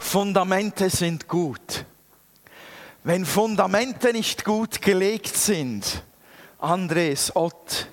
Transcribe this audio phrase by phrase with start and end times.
[0.00, 1.84] Fundamente sind gut.
[3.04, 6.02] Wenn Fundamente nicht gut gelegt sind,
[6.58, 7.86] Andres, Ott,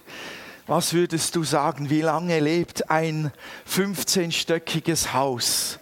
[0.65, 3.31] was würdest du sagen, wie lange lebt ein
[3.69, 5.79] 15-stöckiges Haus,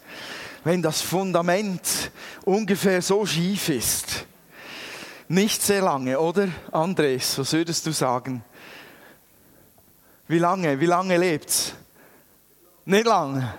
[0.65, 2.11] wenn das Fundament
[2.43, 4.25] ungefähr so schief ist?
[5.29, 6.49] Nicht sehr lange, oder?
[6.71, 8.43] Andres, was würdest du sagen?
[10.27, 10.79] Wie lange?
[10.81, 11.73] Wie lange lebt's?
[12.83, 13.53] Nicht lange.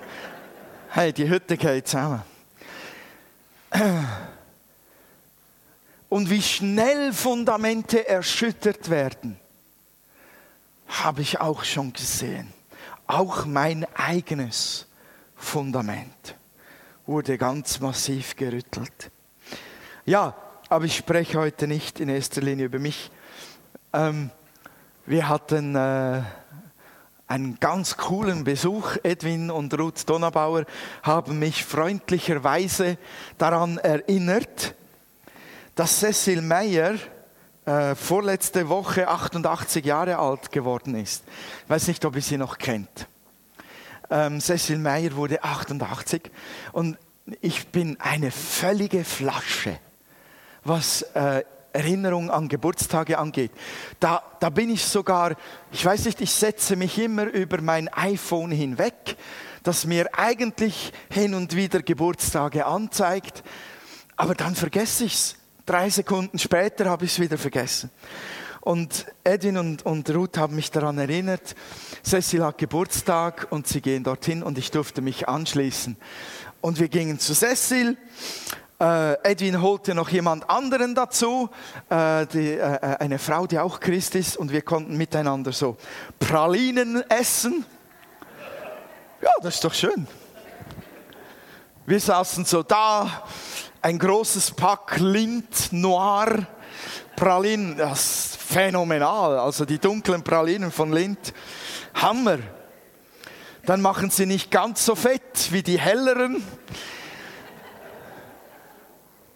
[0.91, 2.36] Hey, die Hütte geht zusammen.
[6.09, 9.39] Und wie schnell Fundamente erschüttert werden,
[10.89, 12.53] habe ich auch schon gesehen.
[13.07, 14.87] Auch mein eigenes
[15.35, 16.37] Fundament
[17.07, 19.11] wurde ganz massiv gerüttelt.
[20.05, 20.35] Ja,
[20.69, 23.11] aber ich spreche heute nicht in erster Linie über mich.
[23.93, 24.31] Ähm,
[25.05, 26.23] wir hatten äh,
[27.27, 28.97] einen ganz coolen Besuch.
[29.03, 30.65] Edwin und Ruth Donabauer
[31.03, 32.99] haben mich freundlicherweise
[33.39, 34.75] daran erinnert,
[35.75, 36.95] dass Cecil Meyer
[37.65, 41.25] äh, vorletzte Woche 88 Jahre alt geworden ist.
[41.65, 43.09] Ich weiß nicht, ob ihr sie noch kennt.
[44.09, 46.31] Ähm, Cecil Meyer wurde 88
[46.73, 46.97] und
[47.41, 49.81] ich bin eine völlige Flasche,
[50.63, 51.43] was äh,
[51.77, 53.53] Erinnerung an Geburtstage angeht.
[54.01, 55.37] Da, da bin ich sogar,
[55.71, 59.17] ich weiß nicht, ich setze mich immer über mein iPhone hinweg,
[59.63, 63.45] das mir eigentlich hin und wieder Geburtstage anzeigt,
[64.17, 65.37] aber dann vergesse ich es.
[65.67, 67.91] Drei Sekunden später habe ich es wieder vergessen.
[68.61, 71.55] Und Edwin und, und Ruth haben mich daran erinnert,
[72.03, 75.97] Cecil hat Geburtstag und sie gehen dorthin und ich durfte mich anschließen.
[76.61, 77.97] Und wir gingen zu Cecil
[78.79, 81.49] Edwin holte noch jemand anderen dazu,
[81.89, 85.79] äh, die, äh, äh, eine Frau, die auch Christ ist, und wir konnten miteinander so
[86.19, 87.65] Pralinen essen.
[89.23, 90.07] Ja, das ist doch schön.
[91.87, 93.25] Wir saßen so da,
[93.81, 96.47] ein großes Pack Lind Noir
[97.17, 99.39] Pralinen, das ist phänomenal.
[99.39, 101.33] Also die dunklen Pralinen von Lind,
[101.95, 102.39] Hammer.
[103.65, 106.45] Dann machen sie nicht ganz so fett wie die helleren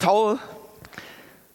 [0.01, 0.39] toll.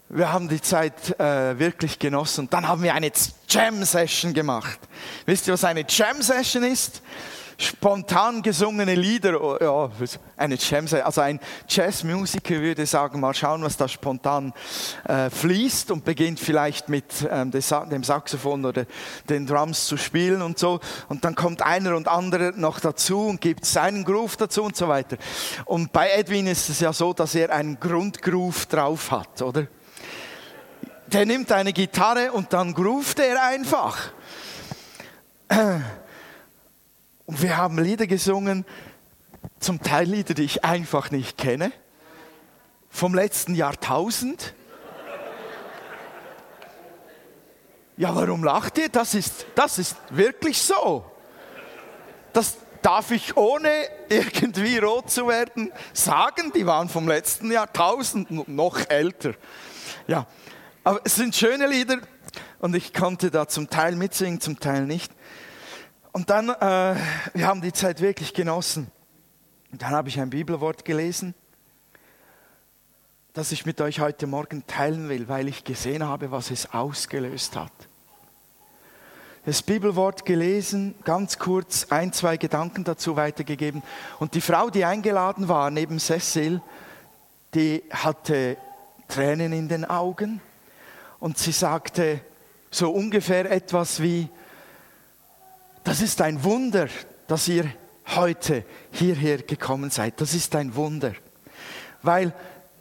[0.08, 2.48] Wir haben die Zeit äh, wirklich genossen.
[2.50, 3.12] Dann haben wir eine
[3.50, 4.80] Jam-Session gemacht.
[5.26, 7.02] Wisst ihr, was eine Jam-Session ist?
[7.58, 9.90] Spontan gesungene Lieder, oh, ja,
[10.38, 14.54] eine Jam, also ein Jazzmusiker würde sagen, mal schauen, was da spontan
[15.08, 18.86] äh, fließt und beginnt vielleicht mit ähm, dem Saxophon oder
[19.30, 20.80] den Drums zu spielen und so.
[21.08, 24.88] Und dann kommt einer und andere noch dazu und gibt seinen Groove dazu und so
[24.88, 25.18] weiter.
[25.66, 29.68] Und bei Edwin ist es ja so, dass er einen Grundgroove drauf hat, oder?
[31.08, 34.12] Der nimmt eine Gitarre und dann groovt er einfach.
[37.26, 38.66] Und wir haben Lieder gesungen,
[39.60, 41.72] zum Teil Lieder, die ich einfach nicht kenne,
[42.90, 44.54] vom letzten Jahrtausend.
[47.98, 48.90] Ja, warum lacht ihr?
[48.90, 51.06] Das ist, das ist wirklich so.
[52.34, 53.70] Das darf ich ohne
[54.10, 56.52] irgendwie rot zu werden sagen.
[56.54, 59.34] Die waren vom letzten Jahrtausend noch älter.
[60.08, 60.28] Ja,
[60.84, 61.98] aber es sind schöne Lieder
[62.60, 65.12] und ich konnte da zum Teil mitsingen, zum Teil nicht.
[66.16, 66.96] Und dann, äh,
[67.34, 68.90] wir haben die Zeit wirklich genossen.
[69.74, 71.36] Und dann habe ich ein Bibelwort gelesen,
[73.34, 77.58] das ich mit euch heute Morgen teilen will, weil ich gesehen habe, was es ausgelöst
[77.58, 77.74] hat.
[79.46, 83.84] Das Bibelwort gelesen, ganz kurz ein, zwei Gedanken dazu weitergegeben.
[84.18, 86.62] Und die Frau, die eingeladen war, neben Cecil,
[87.54, 88.56] die hatte
[89.10, 90.40] Tränen in den Augen
[91.20, 92.22] und sie sagte
[92.72, 94.30] so ungefähr etwas wie,
[95.86, 96.90] das ist ein Wunder,
[97.28, 97.72] dass ihr
[98.08, 100.20] heute hierher gekommen seid.
[100.20, 101.14] Das ist ein Wunder.
[102.02, 102.34] Weil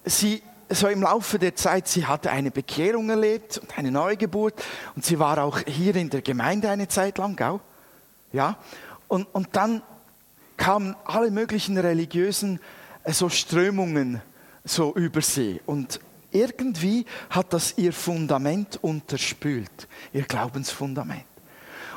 [0.04, 4.64] sie so im Laufe der Zeit, sie hatte eine Bekehrung erlebt und eine Neugeburt
[4.96, 7.60] und sie war auch hier in der Gemeinde eine Zeit lang, gell?
[8.32, 8.56] Ja.
[9.06, 9.82] Und, und dann
[10.56, 12.58] kamen alle möglichen religiösen
[13.04, 14.22] äh, so Strömungen
[14.64, 16.00] so über sie und
[16.32, 21.26] irgendwie hat das ihr Fundament unterspült, ihr Glaubensfundament.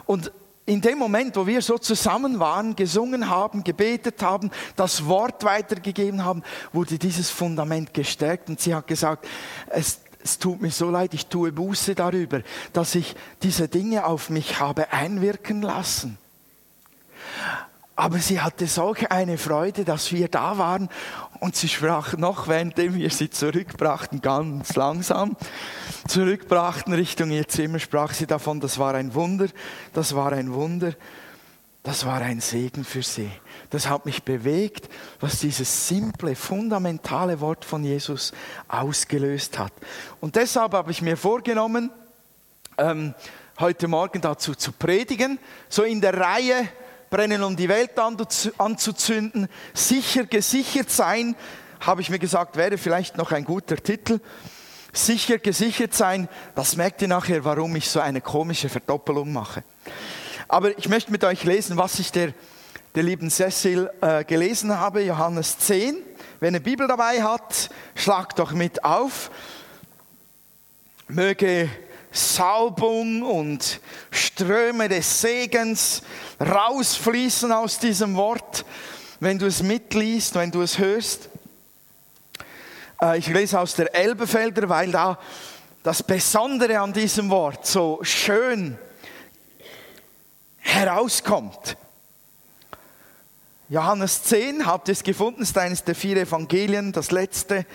[0.05, 0.31] Und
[0.67, 6.25] in dem Moment, wo wir so zusammen waren, gesungen haben, gebetet haben, das Wort weitergegeben
[6.25, 6.43] haben,
[6.73, 9.25] wurde dieses Fundament gestärkt und sie hat gesagt,
[9.69, 12.41] es, es tut mir so leid, ich tue Buße darüber,
[12.73, 16.17] dass ich diese Dinge auf mich habe einwirken lassen.
[17.95, 20.89] Aber sie hatte solche eine Freude, dass wir da waren
[21.39, 25.35] und sie sprach noch, währenddem wir sie zurückbrachten, ganz langsam,
[26.07, 29.47] zurückbrachten Richtung ihr Zimmer, sprach sie davon, das war ein Wunder,
[29.93, 30.93] das war ein Wunder.
[31.87, 33.31] das war ein Segen für sie.
[33.69, 34.89] Das hat mich bewegt,
[35.21, 38.33] was dieses simple, fundamentale Wort von Jesus
[38.67, 39.71] ausgelöst hat.
[40.19, 41.89] Und deshalb habe ich mir vorgenommen,
[42.77, 43.13] ähm,
[43.57, 46.67] heute Morgen dazu zu predigen, so in der Reihe
[47.09, 51.35] brennen, um die Welt anzuzünden, sicher gesichert sein,
[51.79, 54.19] habe ich mir gesagt, wäre vielleicht noch ein guter Titel.
[54.93, 59.63] Sicher gesichert sein, das merkt ihr nachher, warum ich so eine komische Verdoppelung mache.
[60.47, 62.33] Aber ich möchte mit euch lesen, was ich der,
[62.95, 65.97] der lieben Cecil äh, gelesen habe, Johannes 10.
[66.39, 69.29] Wenn ihr Bibel dabei hat, schlagt doch mit auf.
[71.07, 71.69] Möge
[72.17, 73.79] Salbung und
[74.11, 76.01] Ströme des Segens
[76.39, 78.65] rausfließen aus diesem Wort,
[79.19, 81.29] wenn du es mitliest, wenn du es hörst.
[83.01, 85.19] Äh, ich lese aus der Elbefelder, weil da
[85.83, 88.77] das Besondere an diesem Wort so schön
[90.59, 91.77] herauskommt.
[93.69, 97.65] Johannes 10, habt ihr es gefunden, ist eines der vier Evangelien, das letzte,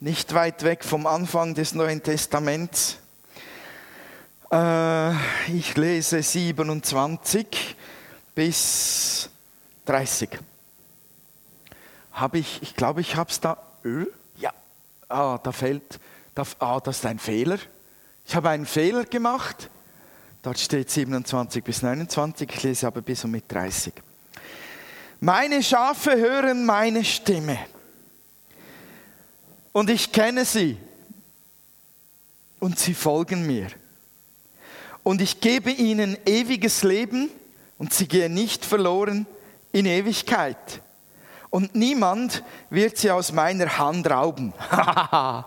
[0.00, 2.98] nicht weit weg vom Anfang des Neuen Testaments.
[4.50, 5.12] Äh,
[5.50, 7.76] ich lese 27
[8.34, 9.28] bis
[9.86, 10.38] 30.
[12.12, 13.58] Habe ich, ich glaube, ich habe es da.
[14.38, 14.52] Ja.
[15.08, 15.98] Ah, da fällt.
[16.34, 17.58] Da, ah, das ist ein Fehler.
[18.24, 19.70] Ich habe einen Fehler gemacht.
[20.42, 23.92] Dort steht 27 bis 29, ich lese aber bis und mit 30.
[25.18, 27.58] Meine Schafe hören meine Stimme
[29.72, 30.76] und ich kenne sie
[32.60, 33.68] und sie folgen mir.
[35.06, 37.30] Und ich gebe ihnen ewiges Leben
[37.78, 39.24] und sie gehen nicht verloren
[39.70, 40.82] in Ewigkeit.
[41.48, 44.52] Und niemand wird sie aus meiner Hand rauben.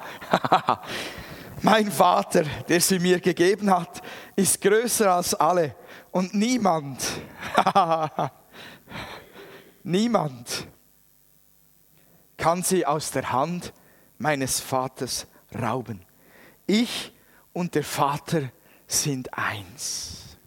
[1.62, 4.02] Mein Vater, der sie mir gegeben hat,
[4.38, 5.76] ist größer als alle
[6.12, 7.04] und niemand,
[9.84, 10.68] niemand
[12.38, 13.74] kann sie aus der Hand
[14.20, 16.00] meines Vaters rauben.
[16.66, 17.12] Ich
[17.52, 18.54] und der Vater
[18.92, 20.38] sind eins.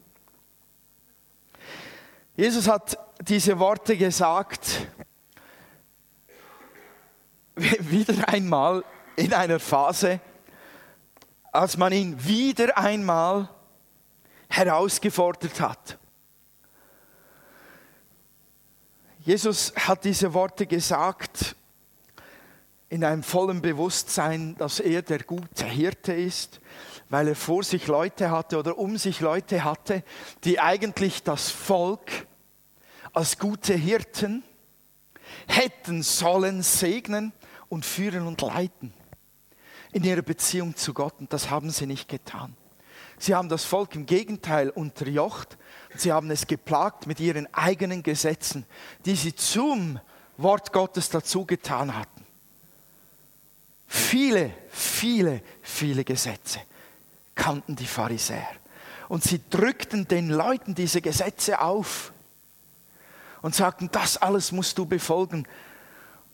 [2.35, 4.87] Jesus hat diese Worte gesagt,
[7.55, 8.83] wieder einmal
[9.15, 10.19] in einer Phase,
[11.51, 13.49] als man ihn wieder einmal
[14.49, 15.99] herausgefordert hat.
[19.19, 21.55] Jesus hat diese Worte gesagt
[22.89, 26.59] in einem vollen Bewusstsein, dass er der gute Hirte ist,
[27.09, 30.03] weil er vor sich Leute hatte oder um sich Leute hatte,
[30.43, 32.27] die eigentlich das Volk
[33.13, 34.43] als gute Hirten
[35.47, 37.33] hätten sollen segnen
[37.69, 38.93] und führen und leiten
[39.91, 42.55] in ihrer Beziehung zu Gott und das haben sie nicht getan.
[43.19, 45.57] Sie haben das Volk im Gegenteil unterjocht
[45.95, 48.65] sie haben es geplagt mit ihren eigenen Gesetzen,
[49.05, 49.99] die sie zum
[50.37, 52.25] Wort Gottes dazu getan hatten.
[53.87, 56.59] Viele, viele, viele Gesetze
[57.43, 58.47] kannten die Pharisäer.
[59.09, 62.13] Und sie drückten den Leuten diese Gesetze auf
[63.41, 65.45] und sagten, das alles musst du befolgen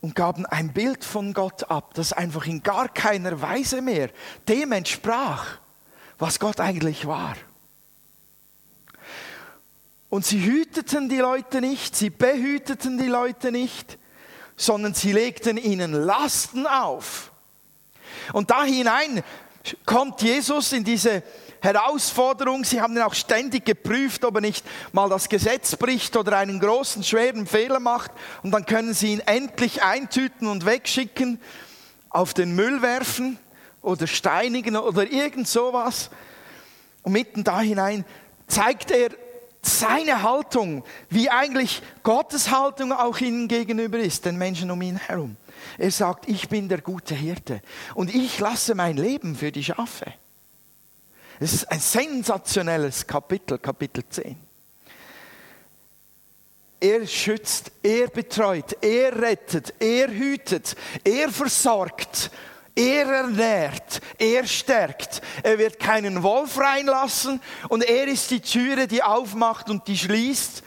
[0.01, 4.11] und gaben ein Bild von Gott ab, das einfach in gar keiner Weise mehr
[4.47, 5.57] dem entsprach,
[6.19, 7.35] was Gott eigentlich war.
[10.09, 13.97] Und sie hüteten die Leute nicht, sie behüteten die Leute nicht,
[14.55, 17.31] sondern sie legten ihnen Lasten auf.
[18.31, 19.23] Und da hinein
[19.85, 21.23] kommt Jesus in diese
[21.61, 22.63] Herausforderung.
[22.63, 26.59] Sie haben ihn auch ständig geprüft, ob er nicht mal das Gesetz bricht oder einen
[26.59, 28.11] großen, schweren Fehler macht.
[28.43, 31.39] Und dann können sie ihn endlich eintüten und wegschicken,
[32.09, 33.37] auf den Müll werfen
[33.81, 36.09] oder steinigen oder irgend sowas.
[37.03, 38.05] Und mitten da hinein
[38.47, 39.09] zeigt er
[39.61, 45.35] seine Haltung, wie eigentlich Gottes Haltung auch ihnen gegenüber ist, den Menschen um ihn herum.
[45.77, 47.61] Er sagt, ich bin der gute Hirte
[47.95, 50.13] und ich lasse mein Leben für die Schafe.
[51.39, 54.35] Es ist ein sensationelles Kapitel, Kapitel 10.
[56.81, 62.31] Er schützt, er betreut, er rettet, er hütet, er versorgt,
[62.73, 65.21] er ernährt, er stärkt.
[65.43, 70.63] Er wird keinen Wolf reinlassen und er ist die Türe, die aufmacht und die schließt.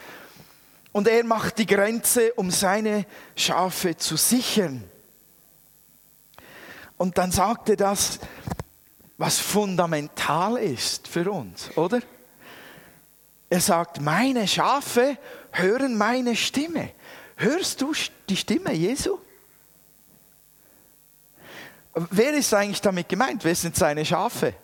[0.92, 4.84] Und er macht die Grenze, um seine Schafe zu sichern.
[6.98, 8.20] Und dann sagt er das,
[9.16, 12.00] was fundamental ist für uns, oder?
[13.48, 15.18] Er sagt, meine Schafe
[15.50, 16.90] hören meine Stimme.
[17.36, 17.92] Hörst du
[18.28, 19.18] die Stimme Jesu?
[21.94, 23.44] Wer ist eigentlich damit gemeint?
[23.44, 24.54] Wer sind seine Schafe?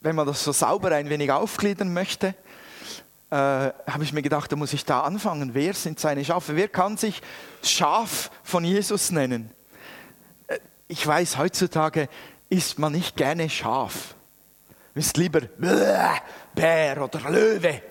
[0.00, 2.34] Wenn man das so sauber ein wenig aufgliedern möchte.
[3.30, 5.54] Äh, habe ich mir gedacht, da muss ich da anfangen.
[5.54, 6.56] Wer sind seine Schafe?
[6.56, 7.20] Wer kann sich
[7.62, 9.50] Schaf von Jesus nennen?
[10.46, 12.08] Äh, ich weiß, heutzutage
[12.48, 14.14] isst man nicht gerne Schaf.
[14.94, 15.42] Ist lieber
[16.54, 17.82] Bär oder Löwe.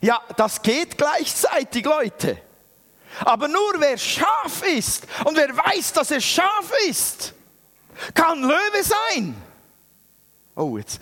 [0.00, 2.38] Ja, das geht gleichzeitig, Leute.
[3.20, 7.32] Aber nur wer Schaf ist und wer weiß, dass er Schaf ist,
[8.12, 9.34] kann Löwe sein.
[10.56, 11.00] Oh, jetzt.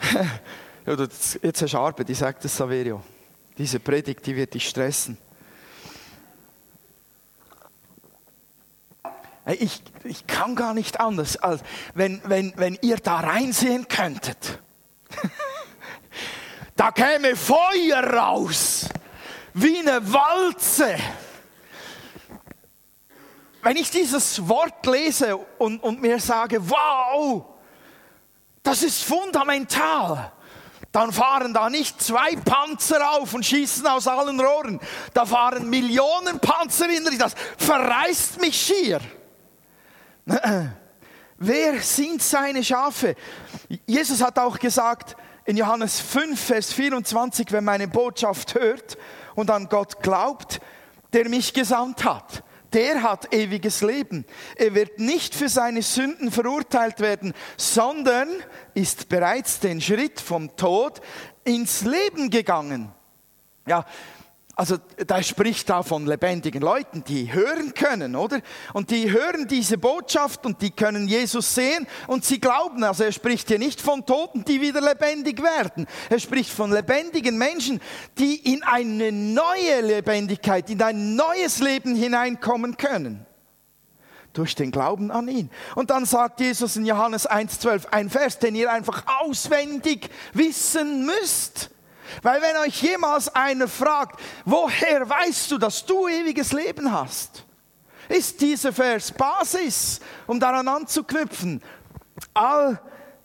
[0.86, 3.02] Jetzt hast du Arbeit, ich sage das Saverio.
[3.58, 5.18] Diese Predigt, die wird dich stressen.
[9.46, 11.62] Ich, ich kann gar nicht anders, als
[11.94, 14.60] wenn, wenn, wenn ihr da reinsehen könntet.
[16.76, 18.88] da käme Feuer raus,
[19.54, 20.96] wie eine Walze.
[23.62, 27.44] Wenn ich dieses Wort lese und, und mir sage, wow,
[28.62, 30.32] das ist fundamental,
[30.92, 34.80] dann fahren da nicht zwei Panzer auf und schießen aus allen Rohren.
[35.14, 39.00] Da fahren Millionen Panzer in das verreißt mich schier.
[41.38, 43.14] Wer sind seine Schafe?
[43.86, 48.98] Jesus hat auch gesagt in Johannes 5, Vers 24, wenn meine Botschaft hört
[49.36, 50.60] und an Gott glaubt,
[51.12, 52.42] der mich gesandt hat,
[52.72, 54.24] der hat ewiges Leben.
[54.56, 58.28] Er wird nicht für seine Sünden verurteilt werden, sondern
[58.74, 61.00] ist bereits den Schritt vom Tod
[61.44, 62.92] ins Leben gegangen.
[63.66, 63.84] Ja,
[64.60, 64.76] also
[65.06, 68.42] da spricht da von lebendigen Leuten, die hören können, oder?
[68.74, 72.84] Und die hören diese Botschaft und die können Jesus sehen und sie glauben.
[72.84, 75.86] Also er spricht hier nicht von Toten, die wieder lebendig werden.
[76.10, 77.80] Er spricht von lebendigen Menschen,
[78.18, 83.24] die in eine neue Lebendigkeit, in ein neues Leben hineinkommen können.
[84.34, 85.48] Durch den Glauben an ihn.
[85.74, 91.70] Und dann sagt Jesus in Johannes 1,12 ein Vers, den ihr einfach auswendig wissen müsst.
[92.22, 97.44] Weil wenn euch jemals einer fragt, woher weißt du, dass du ewiges Leben hast,
[98.08, 101.62] ist dieser Vers Basis, um daran anzuknüpfen.
[102.34, 102.80] All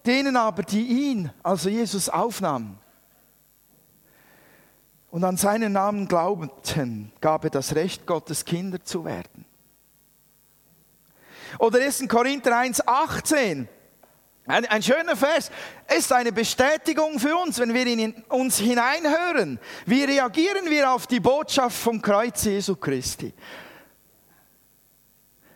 [0.05, 2.79] denen aber, die ihn, also Jesus, aufnahmen
[5.15, 9.45] und an seinen Namen glaubten, gab er das Recht, Gottes Kinder zu werden.
[11.57, 12.07] Oder 1.
[12.09, 13.69] Korinther 1, 18.
[14.47, 15.49] Ein, ein, schöner Vers
[15.95, 19.59] ist eine Bestätigung für uns, wenn wir in uns hineinhören.
[19.87, 23.33] Wie reagieren wir auf die Botschaft vom Kreuz Jesu Christi?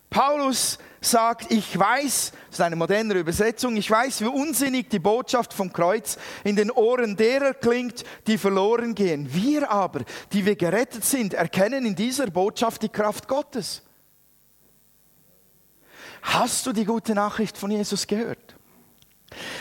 [0.10, 5.54] Paulus sagt, ich weiß, das ist eine moderne Übersetzung, ich weiß, wie unsinnig die Botschaft
[5.54, 9.32] vom Kreuz in den Ohren derer klingt, die verloren gehen.
[9.32, 10.02] Wir aber,
[10.34, 13.84] die wir gerettet sind, erkennen in dieser Botschaft die Kraft Gottes.
[16.24, 18.59] Hast du die gute Nachricht von Jesus gehört?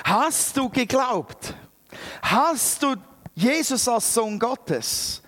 [0.05, 1.55] Hast du geglaubt?
[2.23, 2.97] Hast du
[3.35, 5.23] Jesus als Sohn Gottes,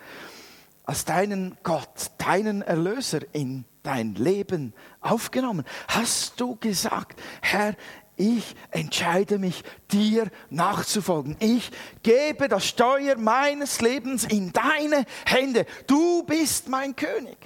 [0.84, 5.64] als deinen Gott, deinen Erlöser in dein Leben aufgenommen?
[5.88, 7.74] Hast du gesagt, Herr,
[8.16, 11.36] ich entscheide mich, dir nachzufolgen.
[11.40, 11.70] Ich
[12.02, 15.64] gebe das Steuer meines Lebens in deine Hände.
[15.86, 17.38] Du bist mein König.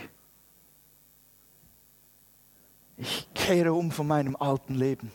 [2.97, 5.13] Ich kehre um von meinem alten Leben.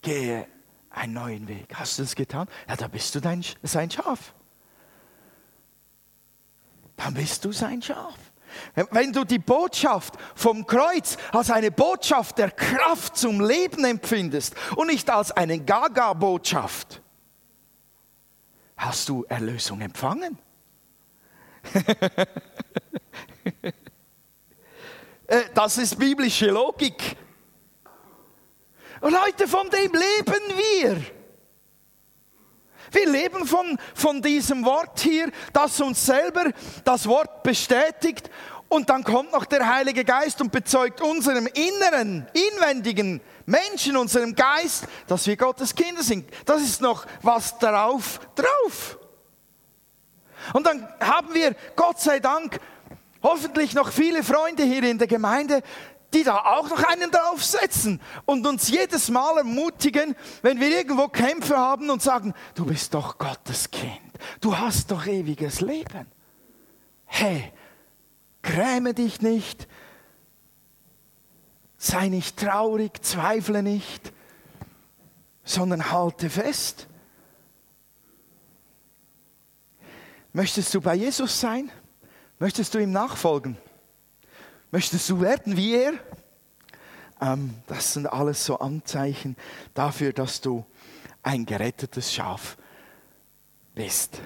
[0.00, 0.46] Gehe
[0.96, 1.74] einen neuen Weg.
[1.74, 2.48] Hast du das getan?
[2.68, 4.34] Ja, da bist du dein, sein Schaf.
[6.96, 8.14] Dann bist du sein Schaf.
[8.90, 14.86] Wenn du die Botschaft vom Kreuz als eine Botschaft der Kraft zum Leben empfindest und
[14.86, 17.02] nicht als eine Gaga-Botschaft,
[18.78, 20.38] hast du Erlösung empfangen.
[25.28, 27.16] Äh, das ist biblische Logik.
[29.10, 31.02] Leute, von dem leben wir.
[32.92, 36.50] Wir leben von, von diesem Wort hier, das uns selber
[36.84, 38.30] das Wort bestätigt.
[38.68, 44.84] Und dann kommt noch der Heilige Geist und bezeugt unserem inneren, inwendigen Menschen, unserem Geist,
[45.06, 46.28] dass wir Gottes Kinder sind.
[46.44, 48.98] Das ist noch was darauf drauf.
[50.52, 52.58] Und dann haben wir, Gott sei Dank,
[53.22, 55.62] hoffentlich noch viele Freunde hier in der Gemeinde,
[56.16, 61.56] die da auch noch einen draufsetzen und uns jedes Mal ermutigen, wenn wir irgendwo Kämpfe
[61.56, 64.00] haben und sagen, du bist doch Gottes Kind,
[64.40, 66.06] du hast doch ewiges Leben.
[67.04, 67.52] Hey,
[68.42, 69.68] gräme dich nicht,
[71.76, 74.12] sei nicht traurig, zweifle nicht,
[75.44, 76.88] sondern halte fest.
[80.32, 81.70] Möchtest du bei Jesus sein?
[82.38, 83.58] Möchtest du ihm nachfolgen?
[84.70, 85.92] Möchtest du werden wie er?
[87.20, 89.36] Ähm, das sind alles so Anzeichen
[89.74, 90.64] dafür, dass du
[91.22, 92.56] ein gerettetes Schaf
[93.74, 94.20] bist.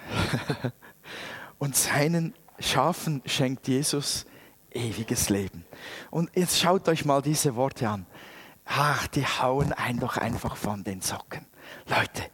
[1.59, 4.27] Und seinen Schafen schenkt Jesus
[4.71, 5.65] ewiges Leben.
[6.11, 8.07] Und jetzt schaut euch mal diese Worte an.
[8.65, 11.45] Ach, die hauen einen doch einfach von den Socken.
[11.87, 12.31] Leute,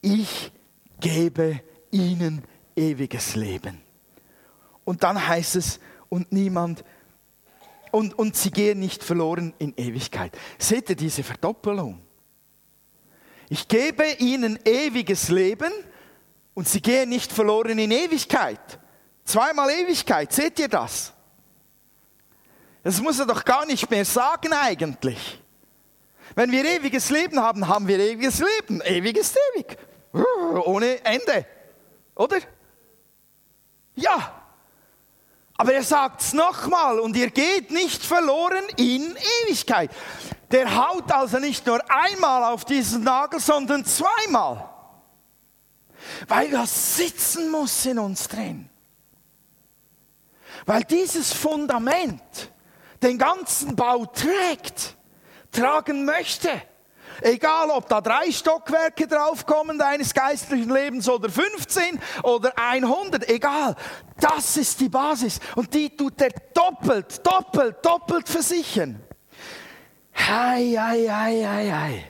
[0.00, 0.52] ich
[1.00, 2.44] gebe ihnen
[2.76, 3.85] ewiges Leben.
[4.86, 6.84] Und dann heißt es, und niemand,
[7.90, 10.32] und, und sie gehen nicht verloren in Ewigkeit.
[10.58, 12.00] Seht ihr diese Verdoppelung?
[13.48, 15.72] Ich gebe ihnen ewiges Leben
[16.54, 18.78] und sie gehen nicht verloren in Ewigkeit.
[19.24, 21.12] Zweimal Ewigkeit, seht ihr das?
[22.82, 25.42] Das muss er doch gar nicht mehr sagen eigentlich.
[26.36, 28.80] Wenn wir ewiges Leben haben, haben wir ewiges Leben.
[28.82, 29.76] Ewiges ewig.
[30.64, 31.46] Ohne Ende.
[32.14, 32.38] Oder?
[33.96, 34.35] Ja.
[35.58, 39.90] Aber er sagt es nochmal und ihr geht nicht verloren in Ewigkeit.
[40.50, 44.68] Der haut also nicht nur einmal auf diesen Nagel, sondern zweimal.
[46.28, 48.68] Weil das sitzen muss in uns drin.
[50.66, 52.22] Weil dieses Fundament
[53.02, 54.96] den ganzen Bau trägt,
[55.52, 56.50] tragen möchte.
[57.22, 63.76] Egal, ob da drei Stockwerke draufkommen deines geistlichen Lebens oder 15 oder 100, egal.
[64.20, 69.02] Das ist die Basis und die tut er doppelt, doppelt, doppelt versichern.
[70.14, 72.04] Hei, hei, hei, hei, hei.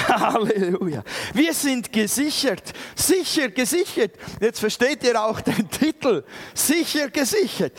[0.08, 1.02] Halleluja.
[1.34, 4.12] Wir sind gesichert, sicher gesichert.
[4.40, 6.24] Jetzt versteht ihr auch den Titel.
[6.54, 7.72] Sicher gesichert.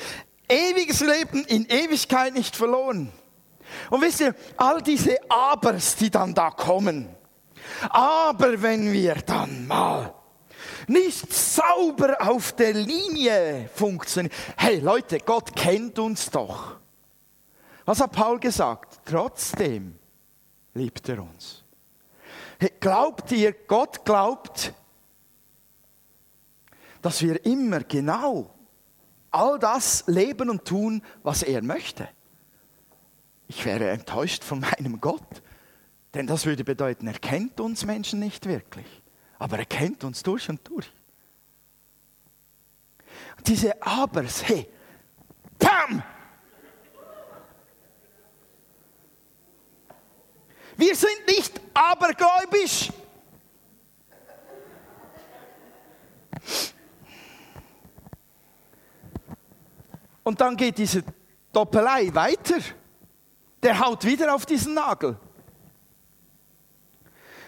[0.48, 3.12] Ewiges Leben in Ewigkeit nicht verloren.
[3.92, 7.10] Und wisst ihr, all diese Abers, die dann da kommen.
[7.90, 10.14] Aber wenn wir dann mal
[10.88, 14.34] nicht sauber auf der Linie funktionieren.
[14.58, 16.78] Hey Leute, Gott kennt uns doch.
[17.84, 19.02] Was hat Paul gesagt?
[19.06, 20.00] Trotzdem
[20.74, 21.64] liebt er uns.
[22.80, 24.74] Glaubt ihr, Gott glaubt,
[27.02, 28.54] dass wir immer genau
[29.32, 32.08] all das leben und tun, was er möchte?
[33.54, 35.44] Ich wäre enttäuscht von meinem Gott,
[36.14, 38.86] denn das würde bedeuten, er kennt uns Menschen nicht wirklich,
[39.40, 40.90] aber er kennt uns durch und durch.
[43.46, 44.70] Diese Abers, hey,
[45.60, 46.02] Pam!
[50.78, 52.90] Wir sind nicht abergläubisch.
[60.24, 61.04] Und dann geht diese
[61.52, 62.56] Doppelei weiter.
[63.64, 65.18] Der haut wieder auf diesen Nagel.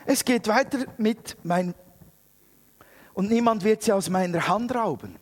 [0.05, 1.73] Es geht weiter mit mein
[3.13, 5.17] und niemand wird sie aus meiner Hand rauben.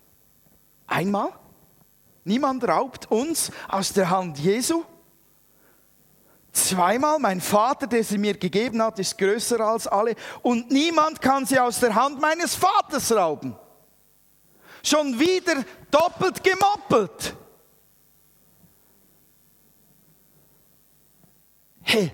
[0.88, 1.30] Einmal,
[2.23, 4.84] niemand raubt uns aus der Hand Jesu.
[6.54, 11.45] Zweimal, mein Vater, der sie mir gegeben hat, ist größer als alle und niemand kann
[11.45, 13.56] sie aus der Hand meines Vaters rauben.
[14.84, 17.36] Schon wieder doppelt gemoppelt.
[21.84, 22.12] Hey,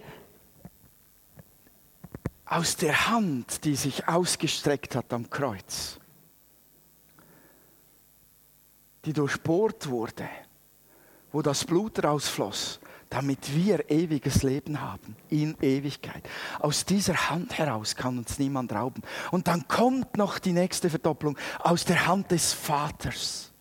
[2.45, 5.99] aus der Hand, die sich ausgestreckt hat am Kreuz,
[9.05, 10.29] die durchbohrt wurde,
[11.31, 16.27] wo das Blut rausfloss, damit wir ewiges Leben haben, in Ewigkeit.
[16.59, 19.01] Aus dieser Hand heraus kann uns niemand rauben.
[19.31, 23.53] Und dann kommt noch die nächste Verdopplung aus der Hand des Vaters.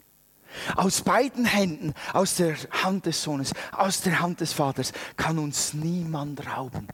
[0.75, 5.75] Aus beiden Händen, aus der Hand des Sohnes, aus der Hand des Vaters kann uns
[5.75, 6.89] niemand rauben.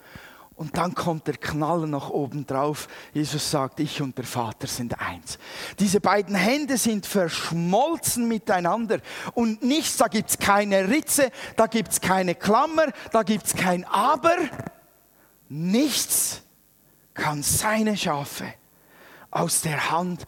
[0.55, 2.87] Und dann kommt der Knaller nach oben drauf.
[3.13, 5.39] Jesus sagt, ich und der Vater sind eins.
[5.81, 8.99] Diese beiden Hände sind verschmolzen miteinander.
[9.35, 14.37] Und nichts, da gibt's keine Ritze, da gibt's keine Klammer, da gibt's kein Aber.
[15.49, 16.43] Nichts
[17.15, 18.55] kann seine Schafe
[19.31, 20.27] aus der Hand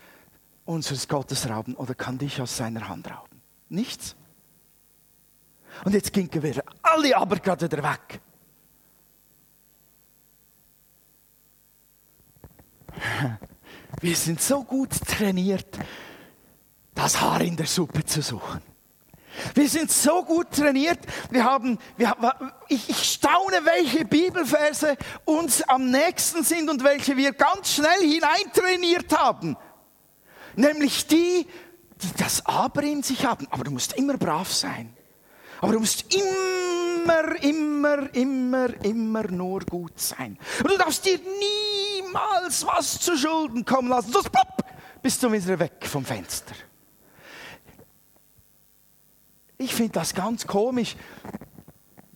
[0.65, 3.41] unseres Gottes rauben oder kann dich aus seiner Hand rauben.
[3.69, 4.17] Nichts.
[5.85, 8.21] Und jetzt ging wir alle aber gerade wieder weg.
[14.01, 15.79] Wir sind so gut trainiert,
[16.95, 18.61] das Haar in der Suppe zu suchen.
[19.55, 21.01] Wir sind so gut trainiert.
[21.31, 22.15] Wir haben, wir,
[22.69, 29.17] ich, ich staune, welche Bibelverse uns am nächsten sind und welche wir ganz schnell hineintrainiert
[29.17, 29.57] haben.
[30.57, 31.47] Nämlich die,
[32.03, 33.47] die das Aber in sich haben.
[33.51, 34.95] Aber du musst immer brav sein.
[35.61, 40.39] Aber du musst immer, immer, immer, immer nur gut sein.
[40.63, 44.13] Und du darfst dir niemals was zu Schulden kommen lassen.
[44.13, 44.65] Sonst plopp,
[45.03, 46.55] bist du wieder weg vom Fenster.
[49.59, 50.97] Ich finde das ganz komisch,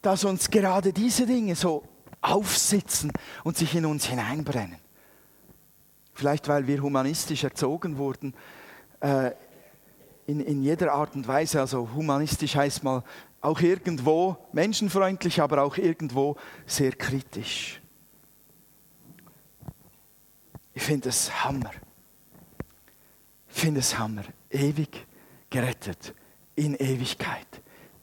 [0.02, 1.84] dass uns gerade diese Dinge so
[2.20, 3.12] aufsitzen
[3.44, 4.78] und sich in uns hineinbrennen.
[6.18, 8.34] Vielleicht weil wir humanistisch erzogen wurden,
[9.00, 9.30] äh,
[10.26, 11.60] in, in jeder Art und Weise.
[11.60, 13.04] Also humanistisch heißt mal
[13.40, 17.80] auch irgendwo menschenfreundlich, aber auch irgendwo sehr kritisch.
[20.74, 21.70] Ich finde es Hammer.
[23.48, 24.24] Ich finde es Hammer.
[24.50, 25.06] Ewig
[25.50, 26.14] gerettet
[26.56, 27.46] in Ewigkeit.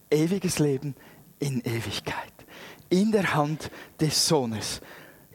[0.10, 0.96] Ewiges Leben
[1.40, 2.34] in Ewigkeit.
[2.90, 4.82] In der Hand des Sohnes.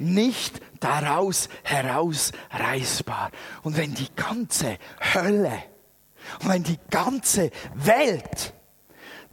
[0.00, 3.30] Nicht daraus herausreißbar.
[3.62, 4.78] Und wenn die ganze
[5.14, 5.62] Hölle
[6.40, 8.54] und wenn die ganze Welt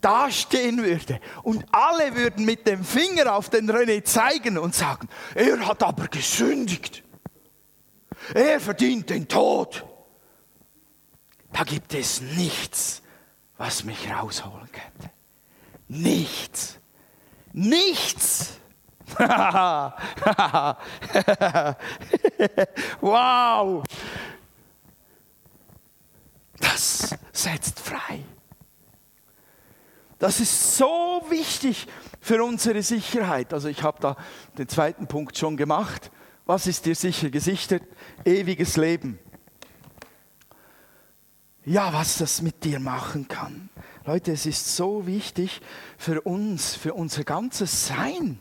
[0.02, 5.66] dastehen würde und alle würden mit dem Finger auf den René zeigen und sagen, er
[5.66, 7.02] hat aber gesündigt.
[8.34, 9.86] Er verdient den Tod.
[11.54, 13.02] Da gibt es nichts,
[13.58, 15.14] was mich rausholen könnte.
[15.88, 16.78] Nichts.
[17.54, 18.60] Nichts.
[23.02, 23.84] wow.
[26.60, 28.24] Das setzt frei.
[30.20, 31.88] Das ist so wichtig
[32.20, 33.54] für unsere Sicherheit.
[33.54, 34.16] Also ich habe da
[34.58, 36.12] den zweiten Punkt schon gemacht.
[36.46, 37.84] Was ist dir sicher gesichert?
[38.26, 39.20] Ewiges Leben.
[41.66, 43.70] Ja, was das mit dir machen kann.
[44.06, 45.62] Leute, es ist so wichtig
[45.98, 48.40] für uns, für unser ganzes Sein,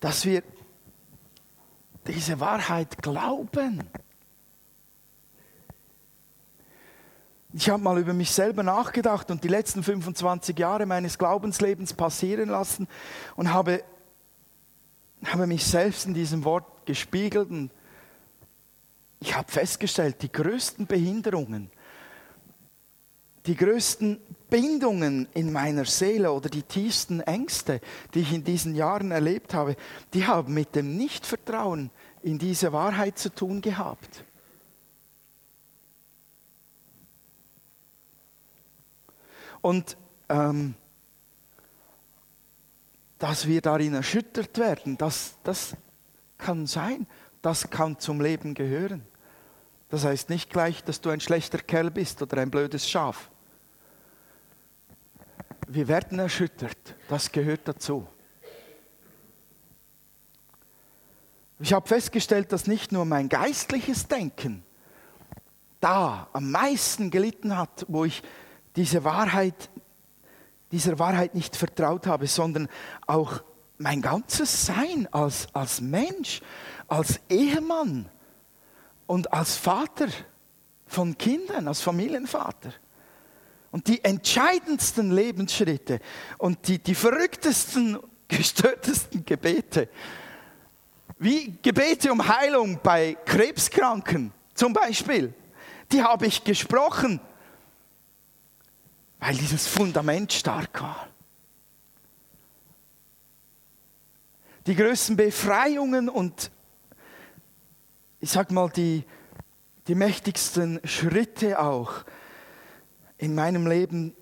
[0.00, 0.42] dass wir
[2.06, 3.84] diese Wahrheit glauben.
[7.52, 12.48] Ich habe mal über mich selber nachgedacht und die letzten 25 Jahre meines Glaubenslebens passieren
[12.48, 12.88] lassen
[13.36, 13.82] und habe,
[15.24, 17.70] habe mich selbst in diesem Wort gespiegelt und
[19.18, 21.70] ich habe festgestellt, die größten Behinderungen,
[23.46, 27.80] die größten Bindungen in meiner Seele oder die tiefsten Ängste,
[28.14, 29.76] die ich in diesen Jahren erlebt habe,
[30.12, 31.90] die haben mit dem Nichtvertrauen
[32.22, 34.24] in diese Wahrheit zu tun gehabt.
[39.62, 39.96] Und
[40.28, 40.74] ähm,
[43.18, 45.76] dass wir darin erschüttert werden, das, das
[46.38, 47.06] kann sein,
[47.42, 49.06] das kann zum Leben gehören.
[49.90, 53.30] Das heißt nicht gleich, dass du ein schlechter Kerl bist oder ein blödes Schaf.
[55.66, 58.06] Wir werden erschüttert, das gehört dazu.
[61.58, 64.64] Ich habe festgestellt, dass nicht nur mein geistliches Denken
[65.80, 68.22] da am meisten gelitten hat, wo ich
[68.76, 69.70] diese Wahrheit,
[70.72, 72.68] dieser Wahrheit nicht vertraut habe, sondern
[73.06, 73.42] auch
[73.76, 76.40] mein ganzes Sein als, als Mensch,
[76.86, 78.08] als Ehemann
[79.10, 80.06] und als Vater
[80.86, 82.72] von Kindern, als Familienvater.
[83.72, 85.98] Und die entscheidendsten Lebensschritte
[86.38, 89.88] und die, die verrücktesten, gestörtesten Gebete,
[91.18, 95.34] wie Gebete um Heilung bei Krebskranken zum Beispiel,
[95.90, 97.20] die habe ich gesprochen
[99.22, 101.06] weil dieses Fundament stark war.
[104.66, 106.50] Die größten Befreiungen und
[108.20, 109.04] ich sag mal die,
[109.88, 112.04] die mächtigsten Schritte auch
[113.18, 114.14] in meinem Leben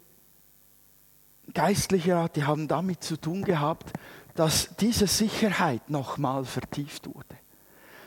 [1.54, 3.92] geistlicher die haben damit zu tun gehabt,
[4.34, 7.36] dass diese Sicherheit nochmal vertieft wurde.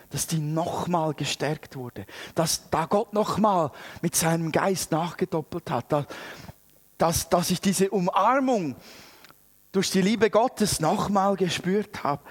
[0.08, 2.06] Dass die nochmal gestärkt wurde.
[2.34, 5.92] Dass da Gott nochmal mit seinem Geist nachgedoppelt hat.
[5.92, 6.06] Da,
[6.98, 8.76] dass, dass ich diese Umarmung
[9.72, 12.22] durch die Liebe Gottes nochmal gespürt habe.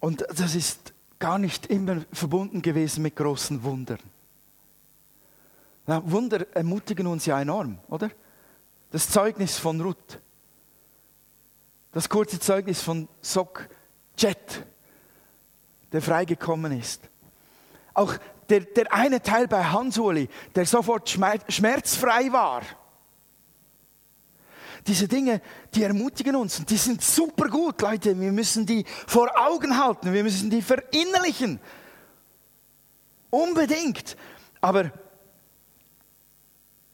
[0.00, 3.98] Und das ist gar nicht immer verbunden gewesen mit großen Wundern.
[5.86, 8.10] Na, Wunder ermutigen uns ja enorm, oder?
[8.90, 10.20] Das Zeugnis von Ruth,
[11.92, 13.68] das kurze Zeugnis von Sok
[14.18, 14.64] Jet,
[15.92, 17.08] der freigekommen ist.
[17.94, 18.14] Auch
[18.48, 22.62] der, der eine Teil bei Hans-Uli, der sofort schmerzfrei war
[24.86, 25.40] diese Dinge,
[25.74, 28.18] die ermutigen uns und die sind super gut, Leute.
[28.18, 31.60] Wir müssen die vor Augen halten, wir müssen die verinnerlichen.
[33.30, 34.16] Unbedingt.
[34.60, 34.92] Aber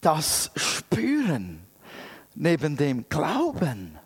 [0.01, 1.61] das Spüren
[2.35, 3.99] neben dem Glauben,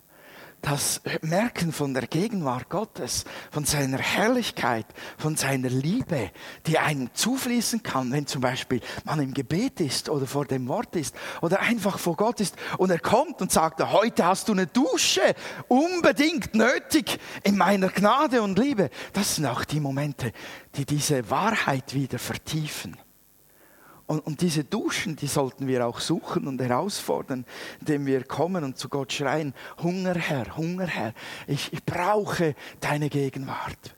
[0.69, 4.85] das Merken von der Gegenwart Gottes, von seiner Herrlichkeit,
[5.17, 6.29] von seiner Liebe,
[6.65, 10.97] die einem zufließen kann, wenn zum Beispiel man im Gebet ist oder vor dem Wort
[10.97, 14.67] ist oder einfach vor Gott ist und er kommt und sagt, heute hast du eine
[14.67, 15.35] Dusche,
[15.69, 18.89] unbedingt nötig in meiner Gnade und Liebe.
[19.13, 20.33] Das sind auch die Momente,
[20.75, 22.97] die diese Wahrheit wieder vertiefen.
[24.07, 27.45] Und, und, diese Duschen, die sollten wir auch suchen und herausfordern,
[27.81, 31.13] indem wir kommen und zu Gott schreien, Hunger Herr, Hunger Herr,
[31.45, 33.95] ich, ich brauche deine Gegenwart.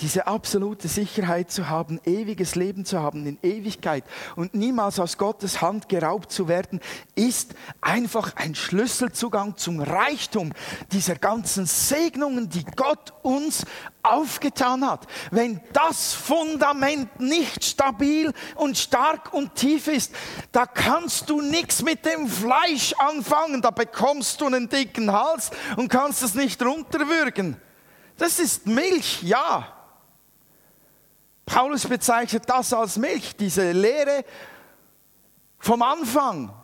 [0.00, 4.04] Diese absolute Sicherheit zu haben, ewiges Leben zu haben in Ewigkeit
[4.36, 6.80] und niemals aus Gottes Hand geraubt zu werden,
[7.14, 10.52] ist einfach ein Schlüsselzugang zum Reichtum
[10.92, 13.64] dieser ganzen Segnungen, die Gott uns
[14.02, 15.06] aufgetan hat.
[15.30, 20.14] Wenn das Fundament nicht stabil und stark und tief ist,
[20.52, 25.88] da kannst du nichts mit dem Fleisch anfangen, da bekommst du einen dicken Hals und
[25.88, 27.56] kannst es nicht runterwürgen.
[28.16, 29.79] Das ist Milch, ja.
[31.50, 34.24] Paulus bezeichnet das als Milch, diese Lehre
[35.58, 36.54] vom Anfang,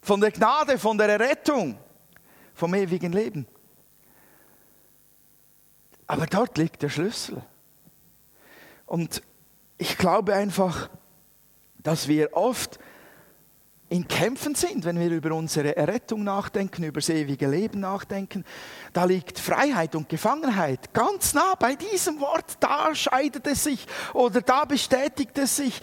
[0.00, 1.78] von der Gnade, von der Errettung,
[2.54, 3.46] vom ewigen Leben.
[6.06, 7.42] Aber dort liegt der Schlüssel.
[8.86, 9.22] Und
[9.76, 10.88] ich glaube einfach,
[11.76, 12.78] dass wir oft
[13.90, 18.44] in Kämpfen sind, wenn wir über unsere Errettung nachdenken, über das ewige Leben nachdenken.
[18.92, 22.56] Da liegt Freiheit und Gefangenheit ganz nah bei diesem Wort.
[22.60, 25.80] Da scheidet es sich oder da bestätigt es sich.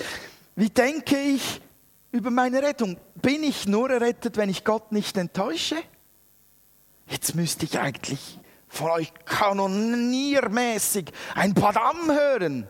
[0.55, 1.61] Wie denke ich
[2.11, 2.97] über meine Rettung?
[3.15, 5.75] Bin ich nur errettet, wenn ich Gott nicht enttäusche?
[7.07, 8.39] Jetzt müsste ich eigentlich
[8.69, 12.69] von euch kanoniermäßig ein Padam hören.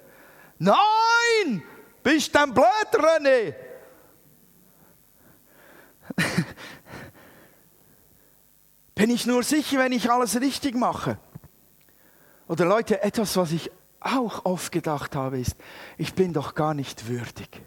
[0.58, 1.62] Nein!
[2.02, 3.66] Bist du ein blöd, René?
[8.95, 11.17] Bin ich nur sicher, wenn ich alles richtig mache?
[12.47, 15.56] Oder Leute, etwas, was ich auch oft gedacht habe, ist,
[15.97, 17.62] ich bin doch gar nicht würdig.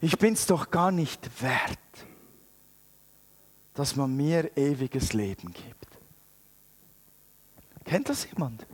[0.00, 1.78] Ich bin es doch gar nicht wert,
[3.74, 5.88] dass man mir ewiges Leben gibt.
[7.84, 8.64] Kennt das jemand?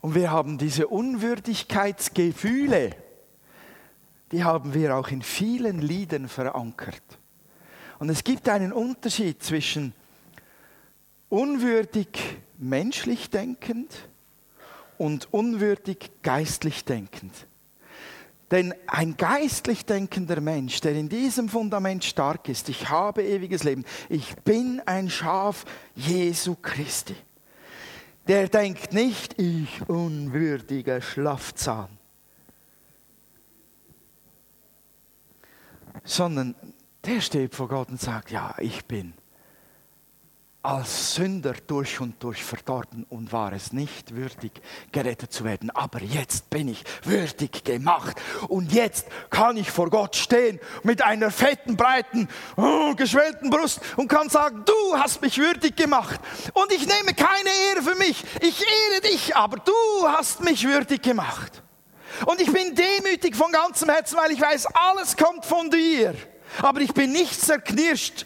[0.00, 2.94] Und wir haben diese Unwürdigkeitsgefühle
[4.32, 7.02] die haben wir auch in vielen Liedern verankert.
[7.98, 9.92] Und es gibt einen Unterschied zwischen
[11.28, 12.08] unwürdig
[12.58, 14.08] menschlich denkend
[14.98, 17.32] und unwürdig geistlich denkend.
[18.50, 23.84] Denn ein geistlich denkender Mensch, der in diesem Fundament stark ist, ich habe ewiges Leben,
[24.08, 25.64] ich bin ein Schaf
[25.96, 27.16] Jesu Christi,
[28.28, 31.95] der denkt nicht, ich unwürdiger Schlafzahn,
[36.04, 36.54] sondern
[37.04, 39.14] der steht vor Gott und sagt, ja, ich bin
[40.66, 44.50] als Sünder durch und durch verdorben und war es nicht würdig,
[44.90, 45.70] gerettet zu werden.
[45.70, 51.30] Aber jetzt bin ich würdig gemacht und jetzt kann ich vor Gott stehen mit einer
[51.30, 56.20] fetten, breiten, oh, geschwellten Brust und kann sagen, du hast mich würdig gemacht
[56.52, 61.00] und ich nehme keine Ehre für mich, ich ehre dich, aber du hast mich würdig
[61.00, 61.62] gemacht.
[62.24, 66.14] Und ich bin demütig von ganzem Herzen, weil ich weiß, alles kommt von dir.
[66.62, 68.24] Aber ich bin nicht zerknirscht,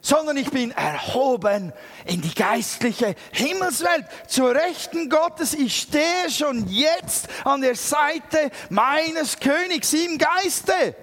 [0.00, 1.72] sondern ich bin erhoben
[2.06, 5.54] in die geistliche Himmelswelt, zur Rechten Gottes.
[5.54, 10.94] Ich stehe schon jetzt an der Seite meines Königs im Geiste.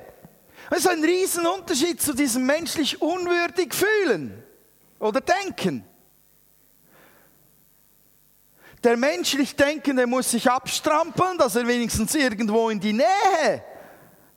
[0.69, 4.43] Das ist ein Riesenunterschied zu diesem menschlich unwürdig fühlen
[4.99, 5.85] oder denken.
[8.85, 13.63] Der menschlich Denkende muss sich abstrampeln, dass er wenigstens irgendwo in die Nähe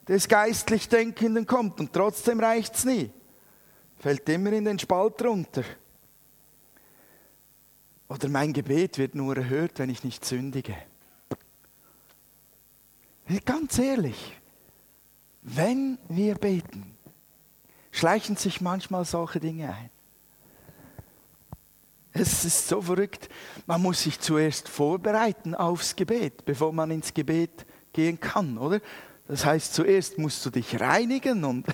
[0.08, 1.78] des geistlich Denkenden kommt.
[1.80, 3.10] Und trotzdem reicht es nie.
[3.98, 5.64] Fällt immer in den Spalt runter.
[8.08, 10.78] Oder mein Gebet wird nur erhört, wenn ich nicht sündige.
[13.44, 14.34] Ganz ehrlich,
[15.42, 16.96] wenn wir beten,
[17.90, 19.90] schleichen sich manchmal solche Dinge ein.
[22.18, 23.28] Es ist so verrückt.
[23.66, 28.80] Man muss sich zuerst vorbereiten aufs Gebet, bevor man ins Gebet gehen kann, oder?
[29.28, 31.66] Das heißt, zuerst musst du dich reinigen und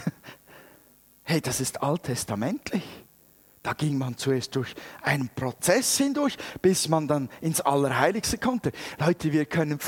[1.23, 2.83] hey, das ist alttestamentlich.
[3.63, 8.73] Da ging man zuerst durch einen Prozess hindurch, bis man dann ins Allerheiligste konnte.
[8.99, 9.81] Leute, wir können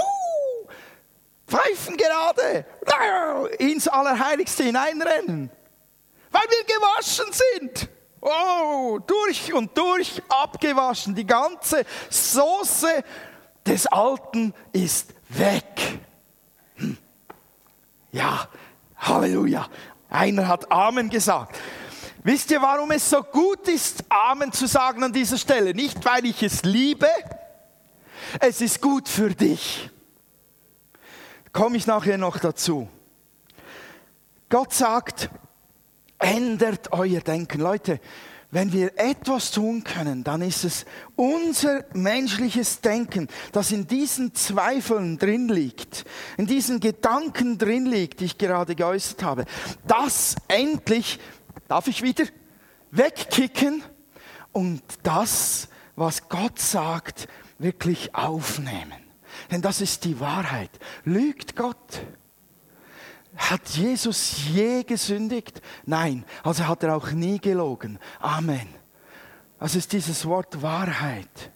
[1.46, 2.64] pfeifen gerade
[3.58, 5.50] ins Allerheiligste hineinrennen,
[6.30, 7.90] weil wir gewaschen sind.
[8.28, 11.14] Oh, durch und durch abgewaschen.
[11.14, 13.04] Die ganze Soße
[13.64, 16.00] des Alten ist weg.
[16.74, 16.98] Hm.
[18.10, 18.48] Ja,
[18.96, 19.68] Halleluja.
[20.10, 21.56] Einer hat Amen gesagt.
[22.24, 25.72] Wisst ihr, warum es so gut ist, Amen zu sagen an dieser Stelle?
[25.72, 27.08] Nicht, weil ich es liebe,
[28.40, 29.88] es ist gut für dich.
[31.52, 32.88] Komme ich nachher noch dazu.
[34.48, 35.30] Gott sagt,
[36.18, 37.60] Ändert euer Denken.
[37.60, 38.00] Leute,
[38.50, 45.18] wenn wir etwas tun können, dann ist es unser menschliches Denken, das in diesen Zweifeln
[45.18, 46.04] drin liegt,
[46.36, 49.44] in diesen Gedanken drin liegt, die ich gerade geäußert habe,
[49.86, 51.18] das endlich,
[51.68, 52.24] darf ich wieder,
[52.92, 53.82] wegkicken
[54.52, 59.02] und das, was Gott sagt, wirklich aufnehmen.
[59.50, 60.70] Denn das ist die Wahrheit.
[61.04, 62.00] Lügt Gott?
[63.36, 65.60] Hat Jesus je gesündigt?
[65.84, 67.98] Nein, also hat er auch nie gelogen.
[68.20, 68.68] Amen.
[69.58, 71.50] Also ist dieses Wort Wahrheit.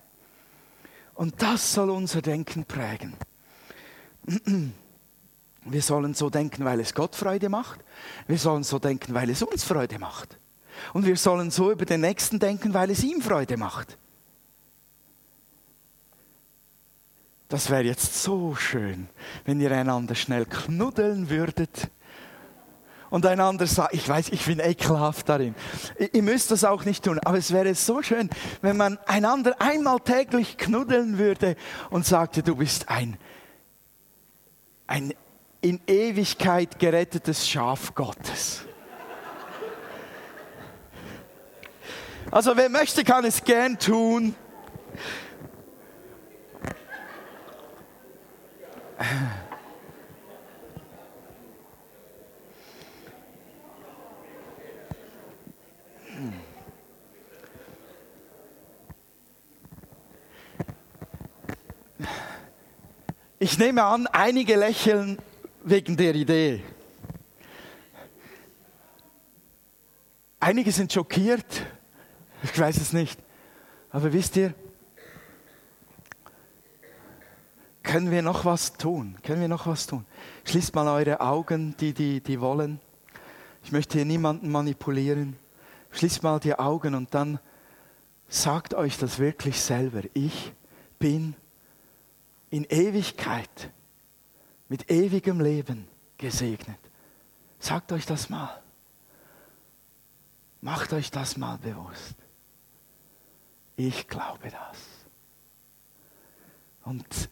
[1.15, 3.15] Und das soll unser Denken prägen.
[5.65, 7.81] Wir sollen so denken, weil es Gott Freude macht.
[8.27, 10.39] Wir sollen so denken, weil es uns Freude macht.
[10.95, 13.99] Und wir sollen so über den Nächsten denken, weil es ihm Freude macht.
[17.51, 19.09] Das wäre jetzt so schön,
[19.45, 21.91] wenn ihr einander schnell knuddeln würdet
[23.11, 25.57] und einander sagt, ich weiß, ich bin ekelhaft darin.
[26.13, 28.31] Ihr müsst das auch nicht tun, aber es wäre so schön,
[28.63, 31.57] wenn man einander einmal täglich knuddeln würde
[31.91, 33.17] und sagte, du bist ein,
[34.87, 35.13] ein
[35.61, 38.61] in Ewigkeit gerettetes Schaf Gottes.
[42.31, 44.37] Also wer möchte, kann es gern tun.
[63.43, 65.19] Ich nehme an, einige lächeln
[65.65, 66.63] wegen der Idee.
[70.39, 71.47] Einige sind schockiert,
[72.43, 73.19] ich weiß es nicht.
[73.91, 74.53] Aber wisst ihr,
[77.91, 79.19] können wir noch was tun?
[79.25, 80.07] Können wir noch was tun?
[80.45, 82.79] Schließt mal eure Augen, die, die, die wollen.
[83.65, 85.37] Ich möchte hier niemanden manipulieren.
[85.91, 87.41] Schließt mal die Augen und dann
[88.29, 90.03] sagt euch das wirklich selber.
[90.15, 90.53] Ich
[91.01, 91.35] bin
[92.51, 93.73] in Ewigkeit
[94.69, 96.79] mit ewigem Leben gesegnet.
[97.59, 98.63] Sagt euch das mal.
[100.61, 102.15] Macht euch das mal bewusst.
[103.75, 104.79] Ich glaube das.
[106.85, 107.29] Und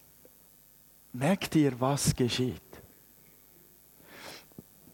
[1.13, 2.61] merkt ihr, was geschieht?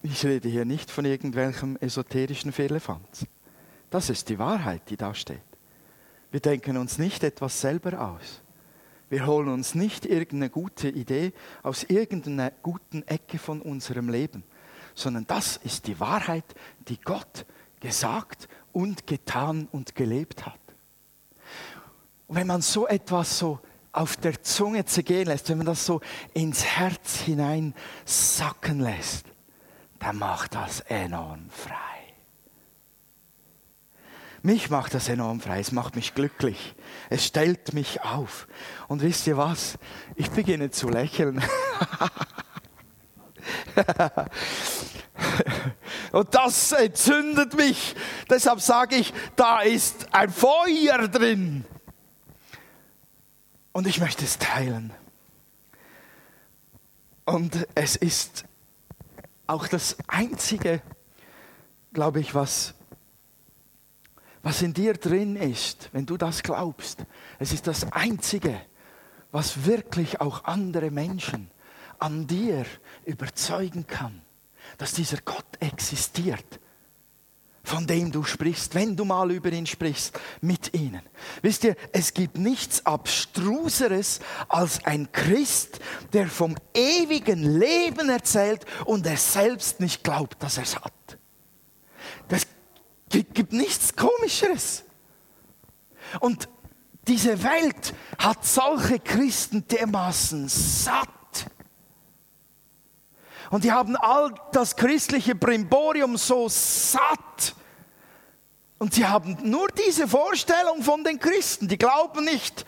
[0.02, 3.26] Ich rede hier nicht von irgendwelchem esoterischen Firlefanz.
[3.90, 5.42] Das ist die Wahrheit, die da steht.
[6.32, 8.42] Wir denken uns nicht etwas selber aus.
[9.10, 14.44] Wir holen uns nicht irgendeine gute Idee aus irgendeiner guten Ecke von unserem Leben,
[14.96, 16.56] sondern das ist die Wahrheit,
[16.88, 17.46] die Gott
[17.80, 20.60] gesagt und getan und gelebt hat.
[22.28, 23.60] Und wenn man so etwas so
[23.96, 26.02] auf der Zunge zergehen lässt, wenn man das so
[26.34, 27.74] ins Herz hinein
[28.06, 29.26] sacken lässt,
[30.00, 31.76] dann macht das enorm frei.
[34.44, 36.76] Mich macht das enorm frei, es macht mich glücklich,
[37.10, 38.48] es stellt mich auf.
[38.88, 39.80] Und wisst ihr was?
[40.16, 41.44] Ich beginne zu lächeln.
[46.12, 47.96] Und das entzündet mich.
[48.30, 51.66] Deshalb sage ich, da ist ein Feuer drin.
[53.76, 54.94] Und ich möchte es teilen.
[57.26, 58.46] Und es ist
[59.48, 60.82] auch das Einzige,
[61.92, 62.74] glaube ich, was
[64.44, 67.06] was in dir drin ist, wenn du das glaubst,
[67.38, 68.62] es ist das Einzige,
[69.34, 71.52] was wirklich auch andere Menschen
[72.00, 72.66] an dir
[73.04, 74.22] überzeugen kann,
[74.78, 76.62] dass dieser Gott existiert,
[77.66, 81.02] von dem du sprichst, wenn du mal über ihn sprichst, mit ihnen.
[81.42, 85.80] Wisst ihr, es gibt nichts Abstruseres als ein Christ,
[86.14, 91.18] der vom ewigen Leben erzählt und er selbst nicht glaubt, dass er es hat.
[92.28, 92.48] Das
[93.10, 94.84] gibt nichts Komischeres.
[96.20, 96.50] Und
[97.08, 101.10] diese Welt hat solche Christen dermaßen satt.
[103.52, 107.56] Und die haben all das christliche Brimborium so satt.
[108.78, 111.68] Und sie haben nur diese Vorstellung von den Christen.
[111.68, 112.66] Die glauben nicht,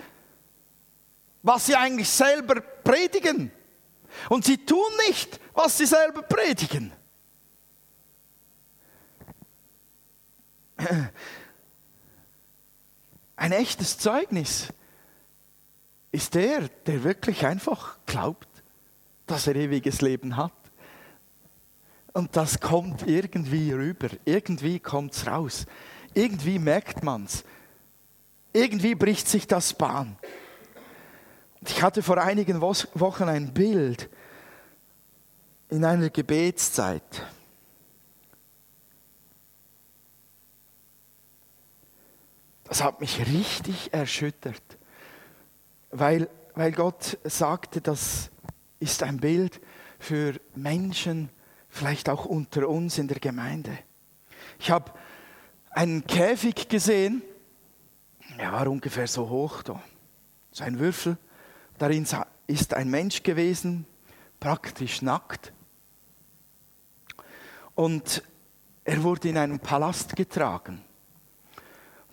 [1.43, 3.51] was sie eigentlich selber predigen.
[4.29, 6.93] Und sie tun nicht, was sie selber predigen.
[13.35, 14.67] Ein echtes Zeugnis
[16.11, 18.47] ist der, der wirklich einfach glaubt,
[19.25, 20.53] dass er ewiges Leben hat.
[22.17, 25.67] Und das kommt irgendwie rüber, irgendwie kommt es raus,
[26.15, 27.43] irgendwie merkt man es,
[28.53, 30.17] irgendwie bricht sich das Bahn.
[31.61, 34.09] Ich hatte vor einigen Wochen ein Bild
[35.69, 37.03] in einer Gebetszeit.
[42.63, 44.63] Das hat mich richtig erschüttert,
[45.91, 48.31] weil, weil Gott sagte, das
[48.79, 49.61] ist ein Bild
[49.99, 51.29] für Menschen,
[51.77, 53.77] vielleicht auch unter uns in der Gemeinde.
[54.59, 54.91] Ich habe
[55.69, 57.21] einen Käfig gesehen.
[58.37, 59.81] Er war ungefähr so hoch, da.
[60.51, 61.17] so ein Würfel.
[61.77, 62.07] Darin
[62.47, 63.85] ist ein Mensch gewesen,
[64.39, 65.53] praktisch nackt.
[67.75, 68.23] Und
[68.83, 70.81] er wurde in einen Palast getragen.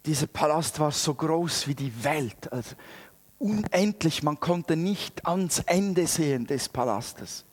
[0.04, 2.76] Dieser Palast war so groß wie die Welt, also
[3.38, 7.46] unendlich, man konnte nicht ans Ende sehen des Palastes.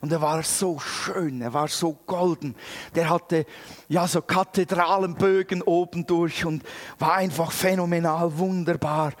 [0.00, 2.54] Und er war so schön, er war so golden.
[2.94, 3.46] Der hatte
[3.88, 6.62] ja so Kathedralenbögen oben durch und
[6.98, 9.12] war einfach phänomenal wunderbar.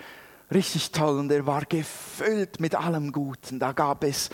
[0.52, 1.18] Richtig toll.
[1.18, 3.58] Und er war gefüllt mit allem Guten.
[3.58, 4.30] Da gab es,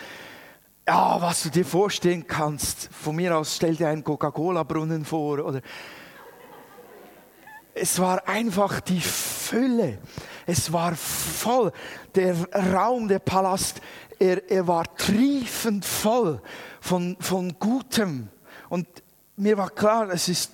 [0.87, 2.89] ja, was du dir vorstellen kannst.
[2.91, 5.39] Von mir aus stell dir einen Coca-Cola-Brunnen vor.
[5.39, 5.61] Oder
[7.73, 9.99] es war einfach die Fülle.
[10.49, 11.71] Es war voll.
[12.15, 12.35] Der
[12.73, 13.81] Raum, der Palast,
[14.17, 16.41] er, er war triefend voll
[16.81, 18.29] von, von Gutem.
[18.67, 18.87] Und
[19.35, 20.51] mir war klar, es ist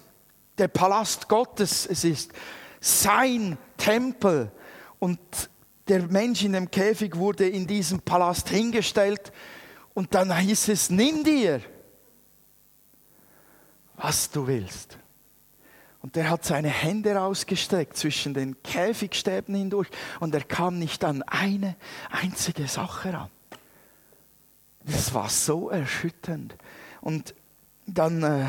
[0.58, 2.34] der Palast Gottes, es ist
[2.82, 4.52] sein Tempel.
[5.00, 5.18] Und
[5.88, 9.32] der Mensch in dem Käfig wurde in diesem Palast hingestellt
[9.94, 11.62] und dann hieß es, nimm dir,
[13.96, 14.98] was du willst.
[16.06, 19.88] Und er hat seine Hände rausgestreckt zwischen den Käfigstäben hindurch
[20.20, 21.76] und er kam nicht an eine
[22.12, 23.32] einzige Sache ran.
[24.84, 26.56] Das war so erschütternd.
[27.02, 27.34] Und
[27.88, 28.46] dann, äh,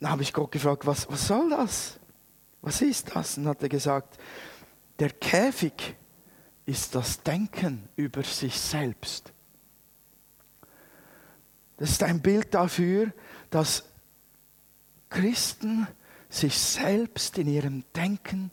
[0.00, 2.00] dann habe ich Gott gefragt, was, was soll das?
[2.60, 3.38] Was ist das?
[3.38, 4.18] Und hat er gesagt,
[4.98, 5.94] der Käfig
[6.66, 9.32] ist das Denken über sich selbst.
[11.76, 13.12] Das ist ein Bild dafür,
[13.48, 13.84] dass
[15.08, 15.86] Christen
[16.30, 18.50] sich selbst in ihrem Denken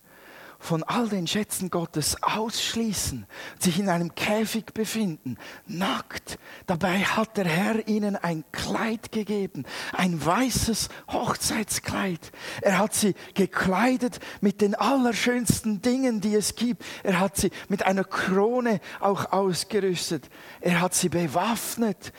[0.60, 3.26] von all den Schätzen Gottes ausschließen,
[3.60, 6.40] sich in einem Käfig befinden, nackt.
[6.66, 12.32] Dabei hat der Herr ihnen ein Kleid gegeben, ein weißes Hochzeitskleid.
[12.62, 16.84] Er hat sie gekleidet mit den allerschönsten Dingen, die es gibt.
[17.04, 20.30] Er hat sie mit einer Krone auch ausgerüstet.
[20.60, 22.14] Er hat sie bewaffnet.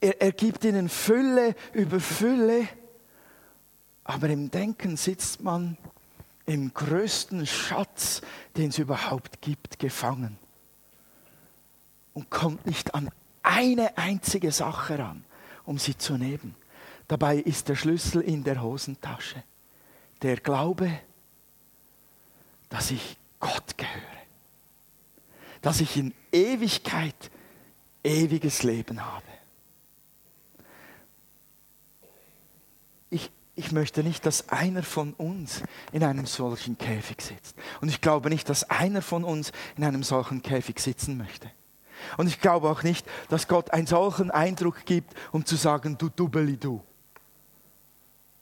[0.00, 2.66] Er, er gibt ihnen Fülle über Fülle.
[4.10, 5.76] Aber im Denken sitzt man
[6.44, 8.22] im größten Schatz,
[8.56, 10.36] den es überhaupt gibt, gefangen
[12.12, 13.08] und kommt nicht an
[13.44, 15.22] eine einzige Sache ran,
[15.64, 16.56] um sie zu nehmen.
[17.06, 19.44] Dabei ist der Schlüssel in der Hosentasche.
[20.22, 20.90] Der Glaube,
[22.68, 24.02] dass ich Gott gehöre,
[25.62, 27.30] dass ich in Ewigkeit
[28.02, 29.39] ewiges Leben habe.
[33.60, 37.54] Ich möchte nicht, dass einer von uns in einem solchen Käfig sitzt.
[37.82, 41.50] Und ich glaube nicht, dass einer von uns in einem solchen Käfig sitzen möchte.
[42.16, 46.08] Und ich glaube auch nicht, dass Gott einen solchen Eindruck gibt, um zu sagen, du
[46.08, 46.82] Dubbeli du.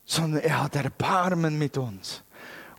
[0.04, 2.22] Sondern er hat Erbarmen mit uns.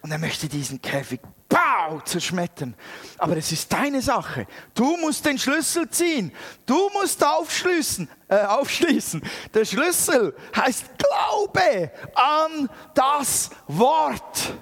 [0.02, 1.20] Und er möchte diesen Käfig
[1.50, 2.76] pow, zerschmettern.
[3.18, 4.48] Aber es ist deine Sache.
[4.74, 6.32] Du musst den Schlüssel ziehen.
[6.66, 8.10] Du musst aufschließen.
[8.28, 9.22] Äh, aufschließen.
[9.54, 14.54] Der Schlüssel heißt Glaube an das Wort.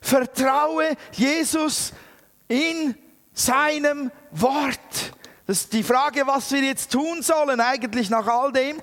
[0.00, 1.92] Vertraue Jesus
[2.48, 2.96] in
[3.32, 5.12] seinem Wort.
[5.46, 8.80] Das ist die Frage, was wir jetzt tun sollen, eigentlich nach all dem.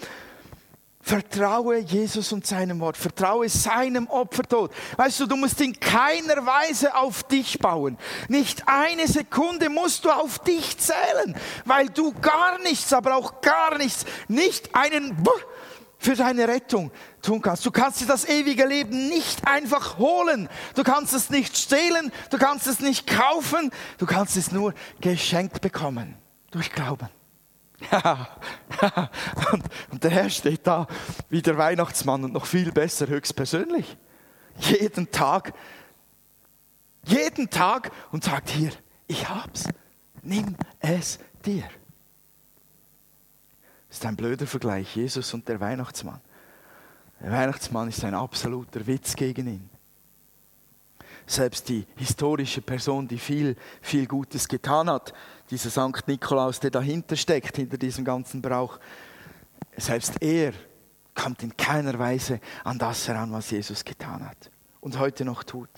[1.08, 2.98] Vertraue Jesus und seinem Wort.
[2.98, 4.74] Vertraue seinem Opfertod.
[4.98, 7.98] Weißt du, du musst in keiner Weise auf dich bauen.
[8.28, 11.34] Nicht eine Sekunde musst du auf dich zählen,
[11.64, 15.16] weil du gar nichts, aber auch gar nichts, nicht einen
[15.98, 16.92] für deine Rettung
[17.22, 17.66] tun kannst.
[17.66, 20.50] Du kannst dir das ewige Leben nicht einfach holen.
[20.76, 22.12] Du kannst es nicht stehlen.
[22.32, 23.72] Du kannst es nicht kaufen.
[23.98, 26.18] Du kannst es nur geschenkt bekommen.
[26.52, 27.08] Durch Glauben.
[29.92, 30.88] Und der Herr steht da
[31.30, 33.98] wie der Weihnachtsmann und noch viel besser höchstpersönlich.
[34.58, 35.54] Jeden Tag,
[37.04, 38.72] jeden Tag und sagt hier,
[39.08, 39.66] ich hab's,
[40.24, 41.64] nimm es dir.
[43.88, 46.22] Das ist ein blöder Vergleich, Jesus und der Weihnachtsmann.
[47.22, 49.70] Der Weihnachtsmann ist ein absoluter Witz gegen ihn.
[51.26, 55.14] Selbst die historische Person, die viel, viel Gutes getan hat,
[55.50, 58.80] dieser Sankt Nikolaus, der dahinter steckt, hinter diesem ganzen Brauch,
[59.76, 60.54] selbst er
[61.14, 65.70] kommt in keiner Weise an das heran, was Jesus getan hat und heute noch tut.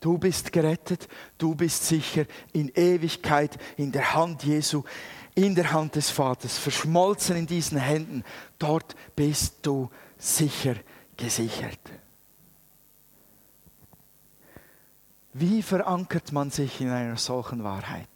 [0.00, 1.08] Du bist gerettet,
[1.38, 4.84] du bist sicher in Ewigkeit in der Hand Jesu,
[5.34, 8.24] in der Hand des Vaters, verschmolzen in diesen Händen.
[8.58, 10.76] Dort bist du sicher
[11.16, 11.80] gesichert.
[15.32, 18.08] Wie verankert man sich in einer solchen Wahrheit?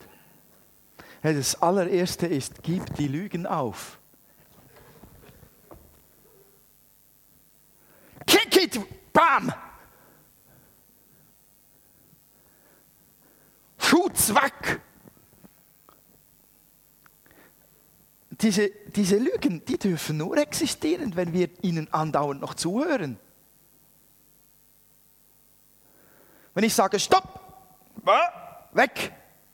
[1.23, 3.99] Das allererste ist, gib die Lügen auf.
[8.27, 9.53] Kick geht, bam!
[13.79, 14.81] Schutz weg!
[18.31, 23.21] Diese, diese Lügen, die dürfen nur existieren, wenn wir ihnen andauernd noch zuhören.
[26.55, 27.41] Wenn ich sage, stopp,
[28.73, 29.13] weg,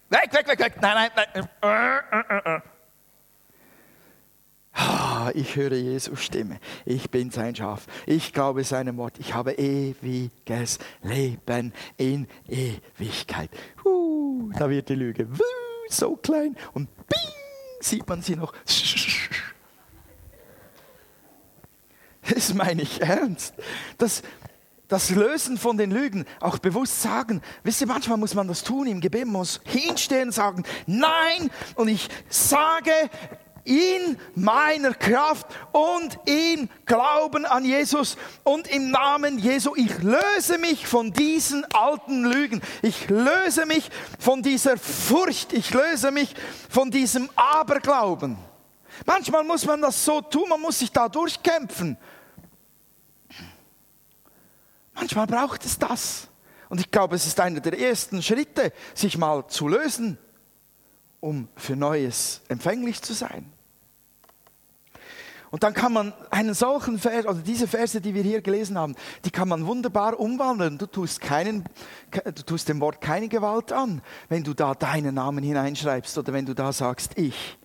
[0.09, 2.63] weg, weg, weg, weg, nein, nein, nein.
[4.73, 6.61] Ah, ich höre Jesu Stimme.
[6.85, 7.87] Ich bin sein Schaf.
[8.07, 9.19] Ich glaube seinem Wort.
[9.19, 13.51] Ich habe ewiges Leben in Ewigkeit.
[13.85, 15.27] Uh, da wird die Lüge
[15.89, 17.19] so klein und bing,
[17.81, 18.53] sieht man sie noch.
[22.23, 23.55] Das meine ich ernst.
[23.97, 24.23] Das,
[24.89, 27.43] das Lösen von den Lügen auch bewusst sagen.
[27.63, 31.51] Wisst ihr, manchmal muss man das tun im Gebet, man muss hinstehen und sagen, nein,
[31.75, 32.91] und ich sage
[33.65, 39.75] in meiner Kraft und im Glauben an Jesus und im Namen Jesu.
[39.77, 42.63] Ich löse mich von diesen alten Lügen.
[42.81, 45.53] Ich löse mich von dieser Furcht.
[45.53, 46.35] Ich löse mich
[46.71, 48.39] von diesem Aberglauben.
[49.05, 51.99] Manchmal muss man das so tun, man muss sich da durchkämpfen.
[54.99, 56.29] Manchmal braucht es das.
[56.69, 60.19] Und ich glaube, es ist einer der ersten Schritte, sich mal zu lösen,
[61.21, 63.51] um für Neues empfänglich zu sein.
[65.51, 68.95] Und dann kann man einen solchen Vers, oder diese Verse, die wir hier gelesen haben,
[69.25, 70.77] die kann man wunderbar umwandeln.
[70.77, 71.65] Du tust, keinen,
[72.11, 76.45] du tust dem Wort keine Gewalt an, wenn du da deinen Namen hineinschreibst oder wenn
[76.45, 77.57] du da sagst, ich.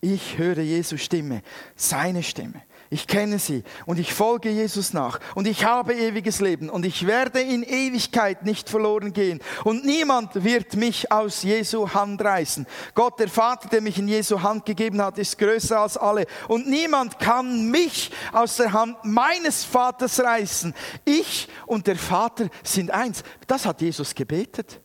[0.00, 1.42] Ich höre Jesu Stimme,
[1.74, 2.62] seine Stimme.
[2.90, 7.06] Ich kenne sie und ich folge Jesus nach und ich habe ewiges Leben und ich
[7.06, 12.66] werde in Ewigkeit nicht verloren gehen und niemand wird mich aus Jesu Hand reißen.
[12.94, 16.66] Gott, der Vater, der mich in Jesu Hand gegeben hat, ist größer als alle und
[16.66, 20.72] niemand kann mich aus der Hand meines Vaters reißen.
[21.04, 23.22] Ich und der Vater sind eins.
[23.46, 24.80] Das hat Jesus gebetet.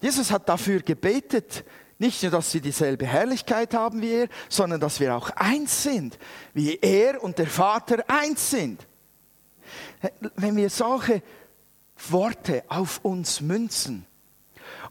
[0.00, 1.62] Jesus hat dafür gebetet,
[2.00, 6.18] nicht nur, dass sie dieselbe Herrlichkeit haben wie er, sondern dass wir auch eins sind,
[6.54, 8.86] wie er und der Vater eins sind.
[10.34, 11.22] Wenn wir solche
[12.08, 14.06] Worte auf uns münzen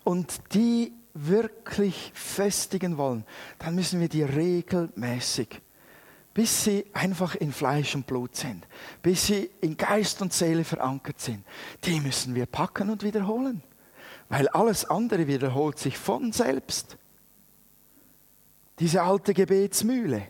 [0.03, 3.25] und die wirklich festigen wollen,
[3.57, 5.61] dann müssen wir die regelmäßig,
[6.35, 8.67] bis sie einfach in Fleisch und Blut sind,
[9.01, 11.43] bis sie in Geist und Seele verankert sind,
[11.85, 13.63] die müssen wir packen und wiederholen.
[14.29, 16.97] Weil alles andere wiederholt sich von selbst.
[18.79, 20.27] Diese alte Gebetsmühle.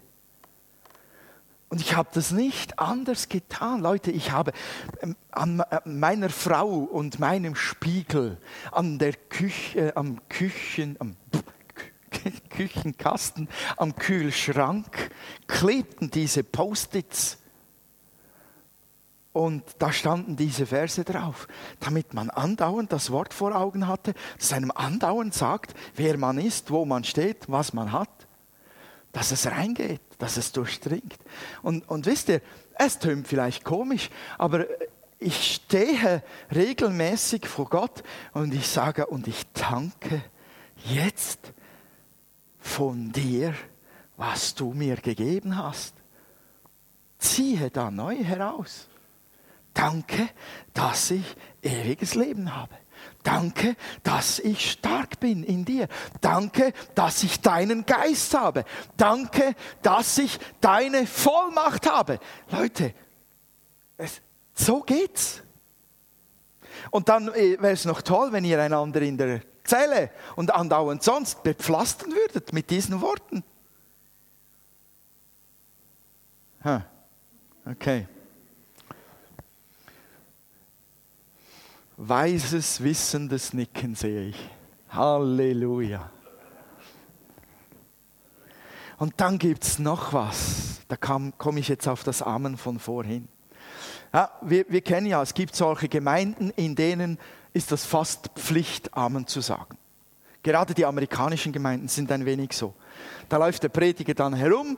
[1.69, 3.81] Und ich habe das nicht anders getan.
[3.81, 4.53] Leute, ich habe
[5.01, 8.37] ähm, an meiner Frau und meinem Spiegel,
[8.71, 11.15] an der Küche, am Küchen, am
[12.49, 13.47] Küchenkasten,
[13.77, 15.11] am Kühlschrank
[15.47, 17.38] klebten diese Post-its
[19.31, 21.47] und da standen diese Verse drauf,
[21.79, 26.71] damit man andauernd das Wort vor Augen hatte, das einem andauernd sagt, wer man ist,
[26.71, 28.09] wo man steht, was man hat,
[29.11, 31.17] dass es reingeht, dass es durchdringt.
[31.61, 32.41] Und, und wisst ihr,
[32.75, 34.65] es tönt vielleicht komisch, aber
[35.19, 36.23] ich stehe
[36.53, 38.03] regelmäßig vor Gott
[38.33, 40.23] und ich sage, und ich danke
[40.85, 41.53] jetzt
[42.57, 43.53] von dir,
[44.17, 45.93] was du mir gegeben hast.
[47.17, 48.88] Ziehe da neu heraus.
[49.79, 50.29] Danke,
[50.73, 52.75] dass ich ewiges Leben habe.
[53.23, 55.87] Danke, dass ich stark bin in dir.
[56.19, 58.65] Danke, dass ich deinen Geist habe.
[58.97, 62.19] Danke, dass ich deine Vollmacht habe.
[62.49, 62.93] Leute,
[63.95, 64.21] es,
[64.53, 65.43] so geht's.
[66.91, 71.03] Und dann äh, wäre es noch toll, wenn ihr einander in der Zelle und andauernd
[71.03, 73.45] sonst bepflastern würdet mit diesen Worten.
[77.65, 78.07] Okay.
[82.01, 84.49] Weises, wissendes Nicken sehe ich.
[84.89, 86.09] Halleluja.
[88.97, 90.79] Und dann gibt es noch was.
[90.87, 93.27] Da komme ich jetzt auf das Amen von vorhin.
[94.13, 97.19] Ja, wir, wir kennen ja, es gibt solche Gemeinden, in denen
[97.51, 99.77] ist das fast Pflicht, Amen zu sagen.
[100.41, 102.73] Gerade die amerikanischen Gemeinden sind ein wenig so.
[103.27, 104.77] Da läuft der Prediger dann herum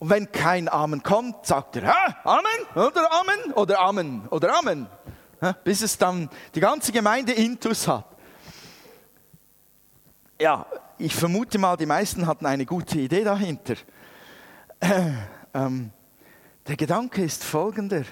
[0.00, 1.94] und wenn kein Amen kommt, sagt er,
[2.26, 2.44] Amen
[2.74, 4.88] oder Amen oder Amen oder Amen
[5.64, 8.06] bis es dann die ganze Gemeinde Intus hat.
[10.40, 10.66] Ja,
[10.98, 13.74] ich vermute mal, die meisten hatten eine gute Idee dahinter.
[14.80, 15.12] Äh,
[15.54, 15.90] ähm,
[16.66, 18.04] der Gedanke ist folgender.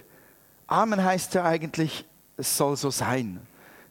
[0.66, 2.07] Amen heißt ja eigentlich,
[2.37, 3.41] es soll so sein.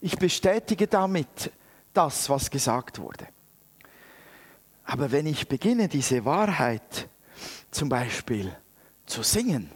[0.01, 1.51] Ich bestätige damit
[1.93, 3.27] das, was gesagt wurde.
[4.85, 7.07] Aber wenn ich beginne, diese Wahrheit
[7.71, 8.55] zum Beispiel
[9.05, 9.69] zu singen,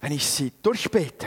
[0.00, 1.26] wenn ich sie durchbete,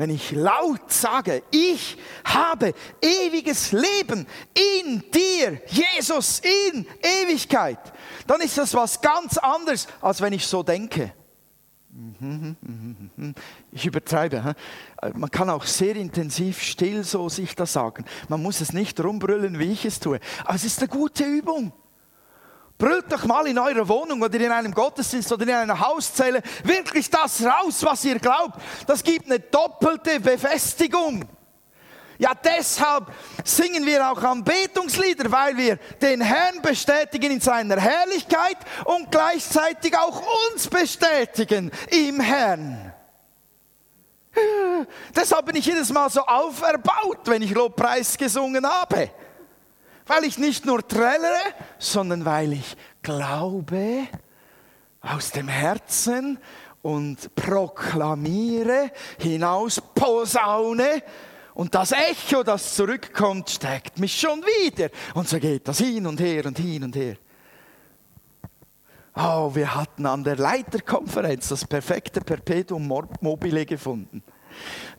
[0.00, 2.72] wenn ich laut sage, ich habe
[3.02, 6.40] ewiges Leben in dir, Jesus,
[6.72, 7.78] in Ewigkeit,
[8.26, 11.12] dann ist das was ganz anderes, als wenn ich so denke.
[13.72, 14.54] Ich übertreibe.
[15.12, 18.06] Man kann auch sehr intensiv still so sich das sagen.
[18.28, 20.18] Man muss es nicht rumbrüllen, wie ich es tue.
[20.46, 21.74] Aber es ist eine gute Übung.
[22.80, 27.10] Brüllt doch mal in eurer Wohnung oder in einem Gottesdienst oder in einer Hauszelle wirklich
[27.10, 28.58] das raus, was ihr glaubt.
[28.86, 31.28] Das gibt eine doppelte Befestigung.
[32.16, 33.12] Ja, deshalb
[33.44, 38.56] singen wir auch Anbetungslieder, weil wir den Herrn bestätigen in seiner Herrlichkeit
[38.86, 42.94] und gleichzeitig auch uns bestätigen im Herrn.
[45.14, 49.10] Deshalb bin ich jedes Mal so auferbaut, wenn ich Lobpreis gesungen habe.
[50.10, 51.38] Weil ich nicht nur trällere,
[51.78, 54.08] sondern weil ich glaube
[55.00, 56.40] aus dem Herzen
[56.82, 58.90] und proklamiere,
[59.20, 61.04] hinaus posaune
[61.54, 64.88] und das Echo, das zurückkommt, steckt mich schon wieder.
[65.14, 67.14] Und so geht das hin und her und hin und her.
[69.14, 72.84] Oh, wir hatten an der Leiterkonferenz das perfekte Perpetuum
[73.20, 74.24] mobile gefunden.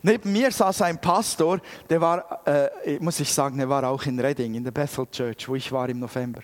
[0.02, 4.18] Neben mir saß ein Pastor, der war, äh, muss ich sagen, er war auch in
[4.18, 6.40] Reading, in der Bethel Church, wo ich war im November.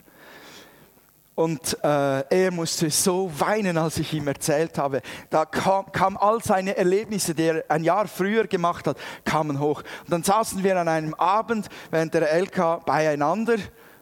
[1.35, 5.03] Und äh, er musste so weinen, als ich ihm erzählt habe.
[5.31, 9.85] Da kam, kam all seine Erlebnisse, die er ein Jahr früher gemacht hat, kamen hoch.
[10.03, 13.55] Und dann saßen wir an einem Abend während der LK beieinander.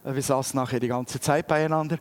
[0.02, 1.98] Wir saßen nachher die ganze Zeit beieinander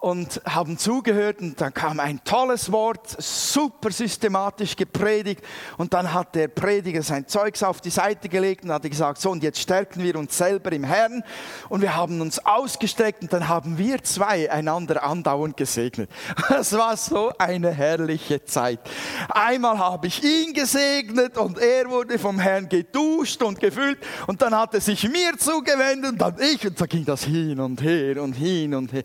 [0.00, 5.44] und haben zugehört und dann kam ein tolles Wort, super systematisch gepredigt
[5.76, 9.30] und dann hat der Prediger sein Zeugs auf die Seite gelegt und hat gesagt, so
[9.30, 11.22] und jetzt stärken wir uns selber im Herrn
[11.68, 16.10] und wir haben uns ausgestreckt und dann haben wir zwei einander andauernd gesegnet.
[16.60, 18.80] Es war so eine herrliche Zeit.
[19.28, 24.54] Einmal habe ich ihn gesegnet und er wurde vom Herrn geduscht und gefüllt und dann
[24.56, 28.22] hat er sich mir zugewendet und dann ich und so ging das hin und her
[28.22, 29.04] und hin und her.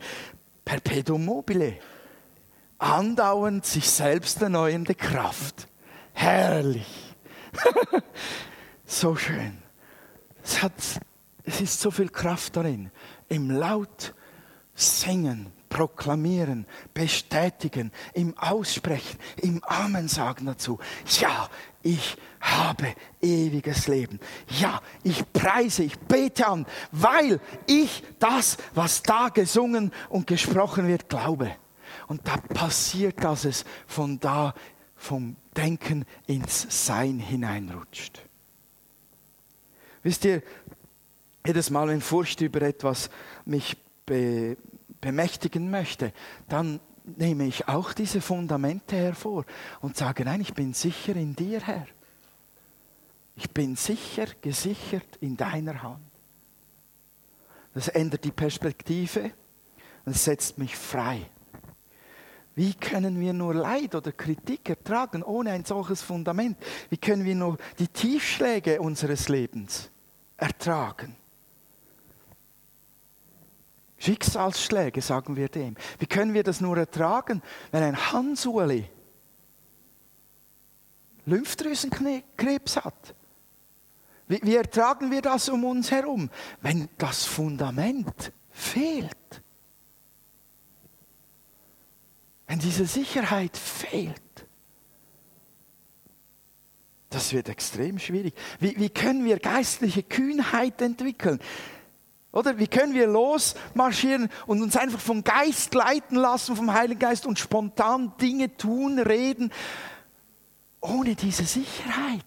[0.65, 1.77] Perpetuum mobile.
[2.79, 5.67] Andauernd sich selbst erneuernde Kraft.
[6.13, 7.15] Herrlich.
[8.85, 9.59] so schön.
[10.43, 10.73] Es, hat,
[11.43, 12.91] es ist so viel Kraft darin.
[13.29, 14.13] Im Laut
[14.73, 20.79] singen, proklamieren, bestätigen, im Aussprechen, im Amen sagen dazu.
[21.19, 21.49] Ja,
[21.83, 24.21] ich habe ewiges Leben.
[24.47, 31.09] Ja, ich preise, ich bete an, weil ich das, was da gesungen und gesprochen wird,
[31.09, 31.53] glaube.
[32.07, 34.53] Und da passiert, dass es von da,
[34.95, 38.21] vom Denken ins Sein hineinrutscht.
[40.03, 40.41] Wisst ihr,
[41.45, 43.09] jedes Mal, wenn Furcht über etwas
[43.43, 44.55] mich be
[45.05, 46.11] bemächtigen möchte,
[46.49, 49.45] dann nehme ich auch diese Fundamente hervor
[49.79, 51.85] und sage, nein, ich bin sicher in dir, Herr.
[53.35, 56.01] Ich bin sicher gesichert in deiner Hand.
[57.75, 59.31] Das ändert die Perspektive
[60.05, 61.29] und setzt mich frei.
[62.55, 66.57] Wie können wir nur Leid oder Kritik ertragen ohne ein solches Fundament?
[66.89, 69.91] Wie können wir nur die Tiefschläge unseres Lebens
[70.37, 71.15] ertragen?
[74.05, 75.75] Schicksalsschläge, sagen wir dem.
[75.97, 77.41] Wie können wir das nur ertragen,
[77.71, 78.87] wenn ein Hansueli
[81.25, 83.15] Lymphdrüsenkrebs hat?
[84.27, 86.29] Wie, wie ertragen wir das um uns herum,
[86.61, 89.41] wenn das Fundament fehlt?
[92.45, 94.21] Wenn diese Sicherheit fehlt?
[97.09, 98.35] Das wird extrem schwierig.
[98.59, 101.39] Wie, wie können wir geistliche Kühnheit entwickeln?
[102.35, 107.25] Oder wie können wir losmarschieren und uns einfach vom Geist leiten lassen, vom Heiligen Geist
[107.25, 109.53] und spontan Dinge tun, reden,
[110.81, 112.25] ohne diese Sicherheit?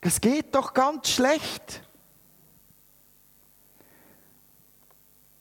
[0.00, 1.82] Das geht doch ganz schlecht.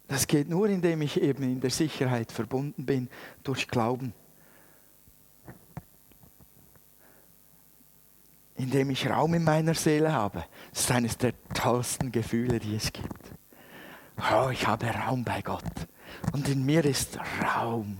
[0.10, 3.10] Das geht nur, indem ich eben in der Sicherheit verbunden bin
[3.44, 4.14] durch Glauben.
[8.62, 10.46] Indem ich Raum in meiner Seele habe.
[10.72, 13.32] Das ist eines der tollsten Gefühle, die es gibt.
[14.32, 15.64] Oh, ich habe Raum bei Gott.
[16.32, 17.98] Und in mir ist Raum,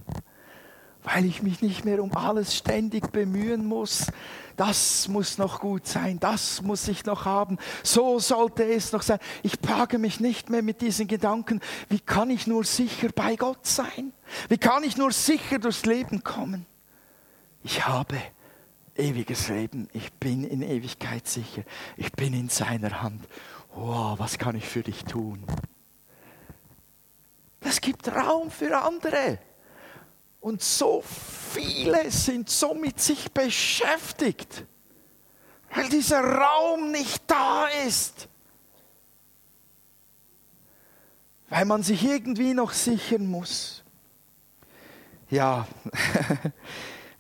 [1.04, 4.12] weil ich mich nicht mehr um alles ständig bemühen muss.
[4.56, 9.18] Das muss noch gut sein, das muss ich noch haben, so sollte es noch sein.
[9.42, 11.60] Ich plage mich nicht mehr mit diesen Gedanken,
[11.90, 14.14] wie kann ich nur sicher bei Gott sein?
[14.50, 16.68] Wie kann ich nur sicher durchs Leben kommen?
[17.64, 18.18] Ich habe
[18.96, 19.88] ewiges Leben.
[19.94, 21.64] Ich bin in Ewigkeit sicher.
[21.98, 23.28] Ich bin in seiner Hand.
[23.74, 25.46] Wow, was kann ich für dich tun?
[27.62, 29.40] Das gibt Raum für andere.
[30.42, 34.66] Und so viele sind so mit sich beschäftigt,
[35.74, 38.28] weil dieser Raum nicht da ist.
[41.50, 43.84] Weil man sich irgendwie noch sichern muss.
[45.30, 45.68] Ja,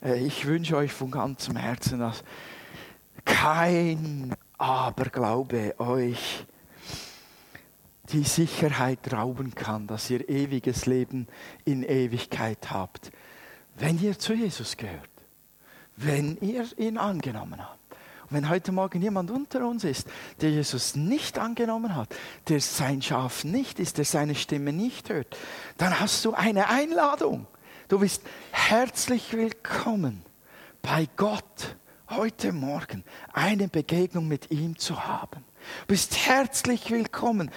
[0.03, 2.23] ich wünsche euch von ganzem Herzen, dass
[3.23, 6.45] kein Aberglaube euch
[8.11, 11.27] die Sicherheit rauben kann, dass ihr ewiges Leben
[11.65, 13.11] in Ewigkeit habt,
[13.75, 15.09] wenn ihr zu Jesus gehört,
[15.97, 17.79] wenn ihr ihn angenommen habt.
[18.23, 20.07] Und wenn heute Morgen jemand unter uns ist,
[20.41, 22.15] der Jesus nicht angenommen hat,
[22.49, 25.37] der sein Schaf nicht ist, der seine Stimme nicht hört,
[25.77, 27.45] dann hast du eine Einladung.
[27.91, 28.21] Du bist
[28.51, 30.23] herzlich willkommen
[30.81, 31.75] bei Gott
[32.09, 35.43] heute Morgen eine Begegnung mit ihm zu haben.
[35.81, 37.51] Du bist herzlich willkommen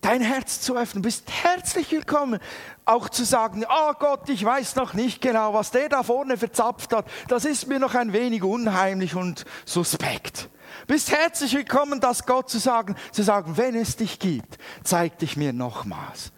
[0.00, 1.02] dein Herz zu öffnen.
[1.02, 2.38] Du bist herzlich willkommen,
[2.84, 6.92] auch zu sagen, oh Gott, ich weiß noch nicht genau, was der da vorne verzapft
[6.92, 7.06] hat.
[7.26, 10.48] Das ist mir noch ein wenig unheimlich und suspekt.
[10.86, 15.18] Du bist herzlich willkommen, das Gott zu sagen, zu sagen, wenn es dich gibt, zeig
[15.18, 16.30] dich mir nochmals.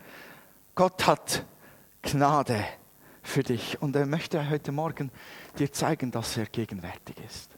[0.75, 1.45] Gott hat
[2.01, 2.65] Gnade
[3.25, 5.11] für dich und er möchte heute Morgen
[5.59, 7.51] dir zeigen, dass er gegenwärtig ist.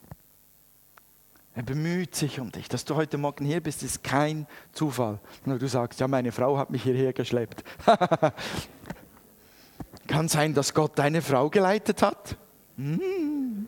[1.55, 2.69] Er bemüht sich um dich.
[2.69, 5.19] Dass du heute Morgen hier bist, ist kein Zufall.
[5.45, 7.64] Nur du sagst, ja, meine Frau hat mich hierher geschleppt.
[10.07, 12.37] Kann sein, dass Gott deine Frau geleitet hat.
[12.77, 13.67] Hm.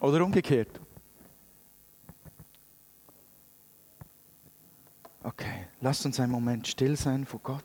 [0.00, 0.80] Oder umgekehrt.
[5.22, 7.64] Okay, lasst uns einen Moment still sein vor Gott.